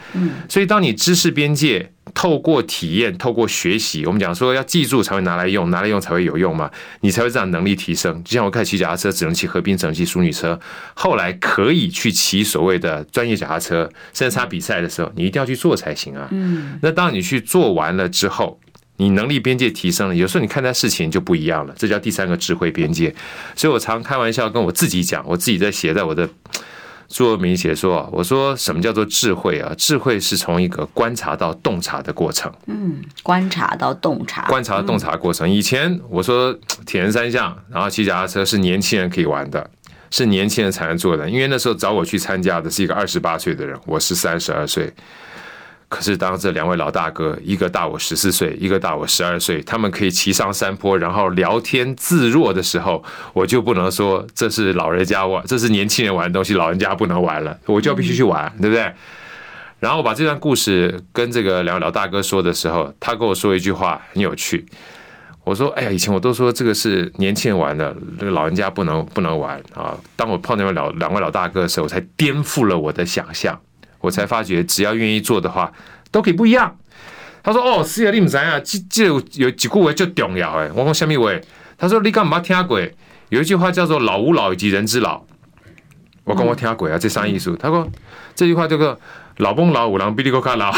[0.48, 1.92] 所以当你知识边界。
[2.14, 6.70] 透过体验，透过学习，我们讲说要记住才会拿来用，拿来用才会有用嘛，
[7.00, 8.22] 你才会这样能力提升。
[8.22, 10.58] 就像我开始骑脚踏车，只能骑河滨，只能骑淑女车，
[10.92, 16.28] 后来可以去骑所谓的专业脚踏车，甚至他比赛的时候，你一定要去做才行啊。
[16.32, 18.60] 嗯，那当你去做完了之后，
[18.98, 23.14] 你能力边界提升了，有时候你看待事情就不一样了，这叫第三个智慧边界。
[23.56, 26.28] 所以我常开玩笑跟我自己讲，我自己在写在我的。
[27.12, 29.70] 座右铭写说：“我说什么叫做智慧啊？
[29.76, 32.50] 智慧是从一个观察到洞察的过程。
[32.66, 35.48] 嗯，观察到洞察，观察到洞察过程。
[35.48, 39.70] 以前我说铁人三项，然后骑脚踏车是年轻人可以玩的，
[40.10, 41.28] 是年轻人才能做的。
[41.28, 44.90] 因为那时候找我去参加的是一个二十八岁的人，我是三十二岁。”
[45.92, 58.90] 可是，当这两位老大哥，一个大我十四岁，一个大我十二岁，他们可以骑上山坡，然后聊天自若的时候，我就不能说这是老人家玩，这是年轻人玩的东西，老人家不能玩了，我就必须去玩，对不对？
[59.80, 64.64] 然后我把这段故事跟这个两位老大哥说的时候，他跟我说一句话很有趣。
[65.44, 73.60] 我说：“哎呀，以前我都说这个是年轻人玩的，这个老人家不能不能玩啊。”当我碰见两两位老大哥的时候，我才颠覆了我的想象。
[74.02, 75.72] 我才发觉，只要愿意做的话，
[76.10, 76.76] 都可以不一样。
[77.42, 80.70] 他说：“哦，是啊，你唔知啊，这这有有几句话就重要诶。
[80.74, 81.32] 我讲什么话？
[81.78, 82.78] 他说：你干嘛听过？
[83.30, 85.22] 有一句话叫做‘老吾老以及人之老’。
[86.24, 87.56] 我讲我听过啊，这啥意思？
[87.56, 87.88] 他说
[88.34, 89.00] 这句话叫做
[89.38, 90.70] ‘老翁老五郎比你更老’。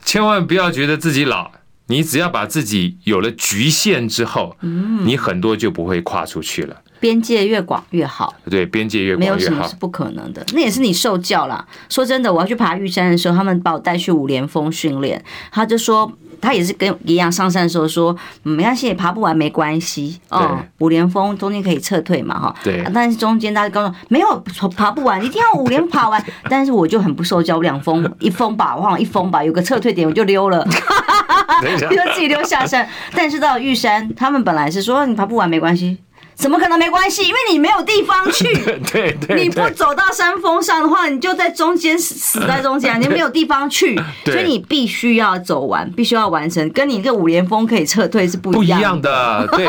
[0.04, 1.50] 千万不要觉得自己老。”
[1.90, 4.56] 你只要把自己有了局限之后，
[5.04, 6.76] 你很多就不会跨出去了。
[7.00, 8.32] 边界越广越好。
[8.48, 9.36] 对，边界越广越好。
[9.36, 11.66] 没有什么是不可能的，那也是你受教啦。
[11.88, 15.20] 说真的，我要去爬玉山的时候，他们把我带去五连峰训练，
[15.50, 16.12] 他就说。
[16.42, 20.58] 他也是跟一样上山的时候说，没关系，爬不完没关系哦。
[20.78, 22.54] 五连峰中间可以撤退嘛，哈。
[22.64, 22.82] 对。
[22.94, 24.42] 但是中间他就告诉我没有
[24.74, 26.24] 爬不完，一定要五连爬完。
[26.48, 30.66] 但是我就很不受教，两峰一峰吧，我忘了一峰吧，有个撤退点我就溜了，
[31.78, 32.88] 就自己溜下山。
[33.12, 35.98] 但是到玉山，他们本来是说你爬不完没关系。
[36.40, 37.22] 怎么可能没关系？
[37.22, 38.44] 因为你没有地方去。
[38.90, 49.46] 对对，你不走到山峰上的话，你就在中间死在中间， 你没有地方去，所以你必须要走完，必须要完成，跟你这五连峰可以撤退是不一样的。
[49.52, 49.68] 对，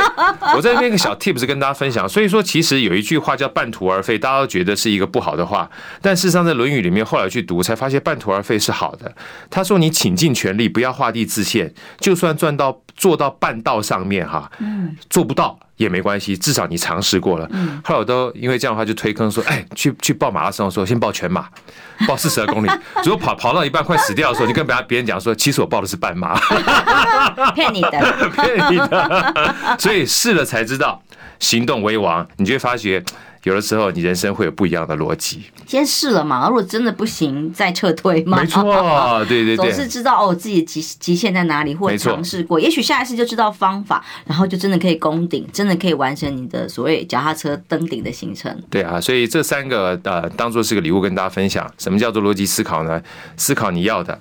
[0.56, 2.08] 我在那个小 tips 跟大家分享。
[2.08, 5.70] 所以说，其实有一句话叫“半途而废”，大家都觉得是一个不好的话，
[6.02, 9.14] 但事实上在《论语》里面后来去读，才发现“半途而废”是好的。
[9.50, 14.50] 他说：“你倾尽全力，不要画地自限，就算赚到做到半道上面，哈，
[15.10, 17.50] 做不到。”也没关系，至少你尝试过了。
[17.84, 21.48] 后来我都因为这样的话就推坑说，哎，去去报马拉松的时候，先报全马，
[22.08, 22.70] 报四十二公里。
[23.04, 26.40] 如果跑跑到一半快死掉的时候，你跟别别人讲说，其实我报的是半马，
[27.56, 27.90] 骗你的，
[28.30, 29.76] 骗你的。
[29.80, 31.02] 所以试了才知道，
[31.40, 33.04] 行动为王，你就会发觉。
[33.44, 35.42] 有的时候，你人生会有不一样的逻辑。
[35.66, 38.40] 先试了嘛，如果真的不行，再撤退嘛。
[38.40, 38.64] 没错，
[39.28, 48.56] 对对对，总是知道哦自己极极限在哪里，或者尝试过，也许下一次就知道方法，然后就真的可以攻顶，真的可以完成你的所谓脚踏车登顶的行程。
[48.70, 51.68] 对啊，所以这三个呃，当做是个礼物跟大家分享。
[51.80, 53.02] 什么叫做逻辑思考呢？
[53.38, 54.20] 思考你要的，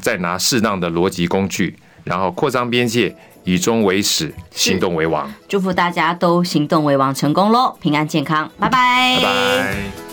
[0.00, 3.14] 再拿适当的逻辑工具，然后扩张边界。
[3.44, 5.32] 以终为始，行动为王。
[5.48, 7.76] 祝福大家都行动为王，成功喽！
[7.80, 9.16] 平安健康，拜拜。
[9.16, 10.07] 拜拜。